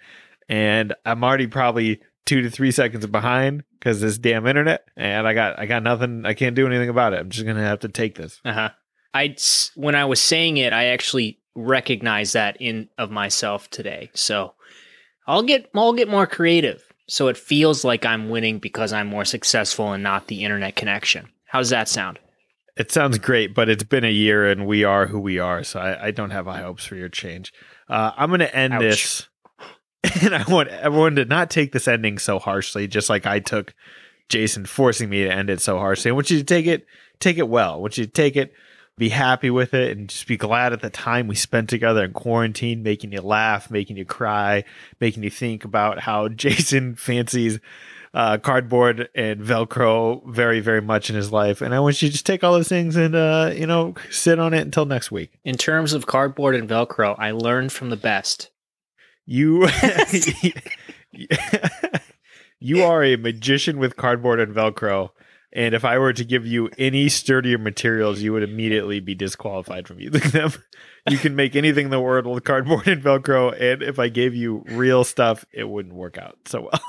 and 0.48 0.94
I'm 1.04 1.22
already 1.22 1.46
probably 1.46 2.00
two 2.24 2.42
to 2.42 2.50
three 2.50 2.70
seconds 2.70 3.06
behind 3.06 3.64
because 3.78 4.00
this 4.00 4.16
damn 4.16 4.46
internet, 4.46 4.84
and 4.96 5.26
I 5.26 5.34
got 5.34 5.58
I 5.58 5.66
got 5.66 5.82
nothing, 5.82 6.24
I 6.24 6.34
can't 6.34 6.56
do 6.56 6.66
anything 6.66 6.88
about 6.88 7.12
it. 7.12 7.20
I'm 7.20 7.30
just 7.30 7.46
gonna 7.46 7.62
have 7.62 7.80
to 7.80 7.88
take 7.88 8.14
this. 8.14 8.40
Uh 8.44 8.52
huh. 8.52 8.70
I 9.12 9.36
when 9.74 9.94
I 9.94 10.04
was 10.04 10.20
saying 10.20 10.56
it, 10.56 10.72
I 10.72 10.86
actually 10.86 11.40
recognized 11.54 12.34
that 12.34 12.56
in 12.60 12.88
of 12.96 13.10
myself 13.10 13.68
today. 13.70 14.10
So 14.14 14.54
I'll 15.26 15.42
get 15.42 15.70
I'll 15.74 15.92
get 15.92 16.08
more 16.08 16.26
creative, 16.26 16.82
so 17.08 17.28
it 17.28 17.36
feels 17.36 17.84
like 17.84 18.06
I'm 18.06 18.30
winning 18.30 18.58
because 18.58 18.92
I'm 18.92 19.08
more 19.08 19.24
successful 19.24 19.92
and 19.92 20.02
not 20.02 20.28
the 20.28 20.44
internet 20.44 20.76
connection. 20.76 21.28
How's 21.46 21.70
that 21.70 21.88
sound? 21.88 22.18
It 22.80 22.90
sounds 22.90 23.18
great, 23.18 23.54
but 23.54 23.68
it's 23.68 23.84
been 23.84 24.04
a 24.06 24.10
year, 24.10 24.48
and 24.48 24.66
we 24.66 24.84
are 24.84 25.06
who 25.06 25.20
we 25.20 25.38
are, 25.38 25.62
so 25.64 25.78
I, 25.78 26.06
I 26.06 26.10
don't 26.12 26.30
have 26.30 26.46
high 26.46 26.62
hopes 26.62 26.86
for 26.86 26.94
your 26.94 27.10
change. 27.10 27.52
Uh, 27.90 28.12
I'm 28.16 28.30
gonna 28.30 28.44
end 28.46 28.72
Ouch. 28.72 28.80
this, 28.80 29.28
and 30.22 30.34
I 30.34 30.50
want 30.50 30.70
everyone 30.70 31.16
to 31.16 31.26
not 31.26 31.50
take 31.50 31.72
this 31.72 31.86
ending 31.86 32.16
so 32.16 32.38
harshly, 32.38 32.88
just 32.88 33.10
like 33.10 33.26
I 33.26 33.38
took 33.38 33.74
Jason 34.30 34.64
forcing 34.64 35.10
me 35.10 35.24
to 35.24 35.30
end 35.30 35.50
it 35.50 35.60
so 35.60 35.78
harshly. 35.78 36.10
I 36.10 36.14
want 36.14 36.30
you 36.30 36.38
to 36.38 36.44
take 36.44 36.66
it, 36.66 36.86
take 37.18 37.36
it 37.36 37.50
well. 37.50 37.74
I 37.74 37.76
want 37.76 37.98
you 37.98 38.06
to 38.06 38.10
take 38.10 38.34
it, 38.34 38.54
be 38.96 39.10
happy 39.10 39.50
with 39.50 39.74
it, 39.74 39.94
and 39.98 40.08
just 40.08 40.26
be 40.26 40.38
glad 40.38 40.72
at 40.72 40.80
the 40.80 40.88
time 40.88 41.28
we 41.28 41.34
spent 41.34 41.68
together 41.68 42.02
in 42.02 42.14
quarantine, 42.14 42.82
making 42.82 43.12
you 43.12 43.20
laugh, 43.20 43.70
making 43.70 43.98
you 43.98 44.06
cry, 44.06 44.64
making 45.02 45.22
you 45.22 45.28
think 45.28 45.66
about 45.66 45.98
how 45.98 46.28
Jason 46.30 46.94
fancies 46.94 47.60
uh, 48.12 48.38
cardboard 48.38 49.08
and 49.14 49.40
Velcro 49.40 50.26
very, 50.28 50.60
very 50.60 50.82
much 50.82 51.10
in 51.10 51.16
his 51.16 51.32
life. 51.32 51.60
And 51.60 51.74
I 51.74 51.80
want 51.80 52.02
you 52.02 52.08
to 52.08 52.12
just 52.12 52.26
take 52.26 52.42
all 52.42 52.52
those 52.52 52.68
things 52.68 52.96
and, 52.96 53.14
uh, 53.14 53.52
you 53.54 53.66
know, 53.66 53.94
sit 54.10 54.38
on 54.38 54.54
it 54.54 54.62
until 54.62 54.84
next 54.84 55.10
week. 55.10 55.38
In 55.44 55.56
terms 55.56 55.92
of 55.92 56.06
cardboard 56.06 56.54
and 56.54 56.68
Velcro, 56.68 57.14
I 57.18 57.30
learned 57.30 57.72
from 57.72 57.90
the 57.90 57.96
best. 57.96 58.50
You, 59.26 59.68
you 62.60 62.82
are 62.82 63.04
a 63.04 63.16
magician 63.16 63.78
with 63.78 63.96
cardboard 63.96 64.40
and 64.40 64.54
Velcro. 64.54 65.10
And 65.52 65.74
if 65.74 65.84
I 65.84 65.98
were 65.98 66.12
to 66.12 66.24
give 66.24 66.46
you 66.46 66.70
any 66.78 67.08
sturdier 67.08 67.58
materials, 67.58 68.20
you 68.20 68.32
would 68.32 68.44
immediately 68.44 69.00
be 69.00 69.16
disqualified 69.16 69.88
from 69.88 69.98
using 69.98 70.20
them. 70.30 70.52
You 71.08 71.18
can 71.18 71.34
make 71.34 71.56
anything 71.56 71.86
in 71.86 71.90
the 71.90 72.00
world 72.00 72.26
with 72.26 72.44
cardboard 72.44 72.86
and 72.86 73.02
Velcro. 73.02 73.52
And 73.60 73.82
if 73.82 73.98
I 73.98 74.08
gave 74.08 74.34
you 74.34 74.64
real 74.68 75.02
stuff, 75.02 75.44
it 75.52 75.68
wouldn't 75.68 75.94
work 75.94 76.18
out 76.18 76.38
so 76.46 76.62
well. 76.62 76.80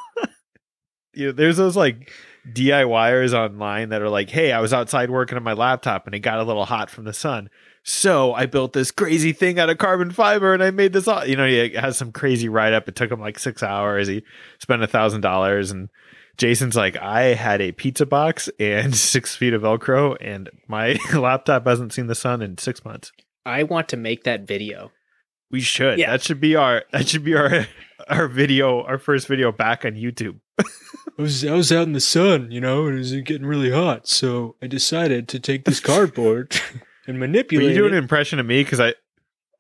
You 1.14 1.28
know, 1.28 1.32
there's 1.32 1.58
those 1.58 1.76
like 1.76 2.12
DIYers 2.48 3.34
online 3.34 3.90
that 3.90 4.02
are 4.02 4.10
like, 4.10 4.30
hey, 4.30 4.52
I 4.52 4.60
was 4.60 4.74
outside 4.74 5.10
working 5.10 5.38
on 5.38 5.44
my 5.44 5.54
laptop 5.54 6.06
and 6.06 6.16
it 6.16 6.20
got 6.20 6.40
a 6.40 6.44
little 6.44 6.66
hot 6.66 6.90
from 6.90 7.04
the 7.04 7.14
sun. 7.14 7.50
So 7.84 8.34
I 8.34 8.46
built 8.46 8.74
this 8.74 8.92
crazy 8.92 9.34
thing 9.34 9.60
out 9.60 9.70
of 9.70 9.78
carbon 9.78 10.12
fiber 10.12 10.54
and 10.54 10.64
I 10.64 10.72
made 10.72 10.94
this 10.94 11.08
all, 11.08 11.26
you 11.26 11.36
know, 11.36 11.48
he 11.48 11.70
has 11.76 11.98
some 11.98 12.12
crazy 12.12 12.50
write 12.50 12.74
up. 12.74 12.88
It 12.88 12.96
took 12.96 13.12
him 13.12 13.20
like 13.20 13.40
six 13.40 13.64
hours. 13.64 14.08
He 14.08 14.24
spent 14.60 14.84
a 14.84 14.88
thousand 14.88 15.22
dollars 15.22 15.72
and 15.72 15.90
Jason's 16.38 16.76
like, 16.76 16.96
I 16.98 17.34
had 17.34 17.62
a 17.62 17.72
pizza 17.72 18.06
box 18.06 18.50
and 18.60 18.96
six 18.96 19.36
feet 19.36 19.54
of 19.54 19.64
Velcro 19.64 20.16
and 20.22 20.50
my 20.68 20.98
laptop 21.14 21.66
hasn't 21.66 21.94
seen 21.94 22.08
the 22.08 22.16
sun 22.16 22.42
in 22.42 22.58
six 22.58 22.86
months. 22.86 23.12
I 23.46 23.64
want 23.64 23.90
to 23.90 23.98
make 23.98 24.24
that 24.24 24.48
video. 24.48 24.92
We 25.50 25.60
should. 25.60 26.00
Yeah. 26.00 26.12
That 26.12 26.22
should 26.22 26.40
be 26.40 26.56
our 26.56 26.84
that 26.92 27.08
should 27.10 27.26
be 27.26 27.36
our 27.36 27.68
our 28.10 28.28
video, 28.28 28.84
our 28.84 28.98
first 28.98 29.28
video 29.28 29.52
back 29.52 29.86
on 29.86 29.94
YouTube. 29.94 30.40
I 30.60 31.22
was 31.22 31.46
I 31.46 31.54
was 31.54 31.72
out 31.72 31.84
in 31.84 31.94
the 31.94 32.00
sun, 32.00 32.52
you 32.52 32.62
know, 32.62 32.86
and 32.86 32.96
it 32.96 33.00
was 33.00 33.12
getting 33.22 33.46
really 33.46 33.72
hot, 33.72 34.08
so 34.08 34.56
I 34.62 34.68
decided 34.68 35.28
to 35.30 35.40
take 35.40 35.66
this 35.66 35.80
cardboard 35.80 36.60
and 37.08 37.20
manipulate. 37.20 37.64
Will 37.64 37.70
manipulate 37.70 37.76
you 37.76 37.82
do 37.82 37.88
an 37.88 37.94
it. 37.94 37.98
impression 37.98 38.40
of 38.40 38.46
me? 38.46 38.64
Because 38.64 38.80
I 38.80 38.94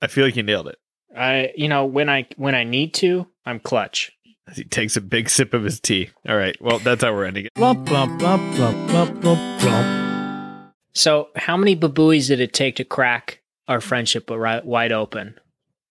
I 0.01 0.07
feel 0.07 0.25
like 0.25 0.35
you 0.35 0.43
nailed 0.43 0.67
it. 0.67 0.77
I, 1.15 1.51
you 1.55 1.67
know, 1.67 1.85
when 1.85 2.09
I 2.09 2.27
when 2.37 2.55
I 2.55 2.63
need 2.63 2.93
to, 2.95 3.27
I'm 3.45 3.59
clutch. 3.59 4.11
As 4.47 4.57
he 4.57 4.63
takes 4.63 4.97
a 4.97 5.01
big 5.01 5.29
sip 5.29 5.53
of 5.53 5.63
his 5.63 5.79
tea. 5.79 6.09
All 6.27 6.35
right. 6.35 6.59
Well, 6.61 6.79
that's 6.79 7.03
how 7.03 7.13
we're 7.13 7.25
ending 7.25 7.45
it. 7.45 7.53
Blump, 7.53 7.85
blump, 7.85 8.19
blump, 8.19 8.53
blump, 8.55 8.89
blump, 8.89 9.21
blump, 9.21 9.59
blump. 9.59 10.71
So, 10.93 11.29
how 11.35 11.55
many 11.55 11.75
babooies 11.75 12.27
did 12.27 12.39
it 12.39 12.53
take 12.53 12.75
to 12.77 12.83
crack 12.83 13.41
our 13.67 13.79
friendship 13.79 14.29
wide 14.29 14.91
open 14.91 15.39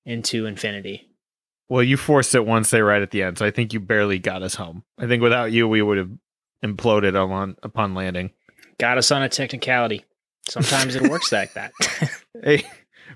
into 0.04 0.46
infinity? 0.46 1.09
Well, 1.70 1.84
you 1.84 1.96
forced 1.96 2.34
it 2.34 2.44
once 2.44 2.70
they 2.70 2.82
right 2.82 3.00
at 3.00 3.12
the 3.12 3.22
end, 3.22 3.38
so 3.38 3.46
I 3.46 3.52
think 3.52 3.72
you 3.72 3.78
barely 3.78 4.18
got 4.18 4.42
us 4.42 4.56
home. 4.56 4.82
I 4.98 5.06
think 5.06 5.22
without 5.22 5.52
you, 5.52 5.68
we 5.68 5.80
would 5.80 5.98
have 5.98 6.10
imploded 6.64 7.14
on 7.16 7.56
upon 7.62 7.94
landing. 7.94 8.32
Got 8.78 8.98
us 8.98 9.12
on 9.12 9.22
a 9.22 9.28
technicality. 9.28 10.04
Sometimes 10.48 10.96
it 10.96 11.08
works 11.08 11.30
like 11.32 11.54
that. 11.54 11.72
Hey, 12.42 12.64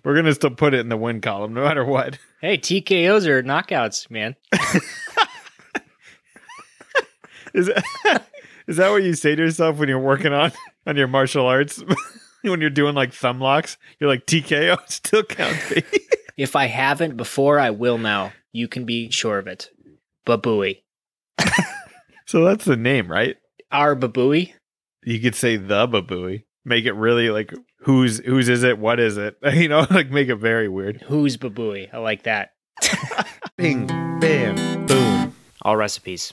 we're 0.05 0.15
gonna 0.17 0.35
still 0.35 0.51
put 0.51 0.75
it 0.75 0.81
in 0.81 0.89
the 0.89 0.97
win 0.97 1.21
column, 1.21 1.55
no 1.55 1.65
matter 1.65 1.85
what. 1.85 2.19
hey, 2.41 2.59
TKOs 2.59 3.27
are 3.27 3.43
knockouts, 3.43 4.11
man. 4.11 4.37
Is 7.55 7.67
that, 7.67 8.27
is 8.67 8.77
that 8.79 8.91
what 8.91 9.05
you 9.05 9.15
say 9.15 9.37
to 9.37 9.43
yourself 9.43 9.79
when 9.79 9.89
you're 9.89 10.01
working 10.01 10.33
on 10.33 10.51
on 10.87 10.97
your 10.97 11.07
martial 11.07 11.47
arts? 11.47 11.83
when 12.43 12.61
you're 12.61 12.71
doing 12.71 12.95
like 12.95 13.13
thumb 13.13 13.41
locks, 13.41 13.79
you're 14.01 14.11
like 14.11 14.27
TKO 14.27 14.77
still 14.91 15.23
count. 15.23 15.57
baby." 15.71 15.87
If 16.37 16.57
I 16.57 16.67
haven't 16.67 17.17
before, 17.17 17.61
I 17.61 17.71
will 17.71 17.97
now. 17.99 18.33
You 18.55 18.69
can 18.69 18.85
be 18.85 19.11
sure 19.11 19.39
of 19.39 19.49
it. 19.49 19.69
Babooey. 20.25 20.85
so 22.27 22.45
that's 22.45 22.65
the 22.65 22.77
name, 22.77 23.11
right? 23.11 23.37
Our 23.73 23.97
babooey. 23.97 24.53
You 25.03 25.19
could 25.19 25.35
say 25.35 25.57
the 25.57 25.89
babooey. 25.89 26.45
Make 26.65 26.85
it 26.85 26.93
really 26.93 27.31
like 27.31 27.53
whose 27.81 28.19
whose 28.19 28.49
is 28.49 28.63
it? 28.63 28.79
What 28.79 29.01
is 29.01 29.17
it? 29.19 29.37
You 29.55 29.69
know, 29.69 29.87
like 29.91 30.11
make 30.11 30.29
it 30.29 30.37
very 30.37 30.69
weird. 30.69 31.03
Who's 31.03 31.37
babooey? 31.37 31.93
I 31.93 31.99
like 31.99 32.23
that. 32.23 32.53
Bing, 33.57 33.89
bam, 33.89 34.87
boom. 34.87 35.35
All 35.63 35.77
recipes. 35.77 36.33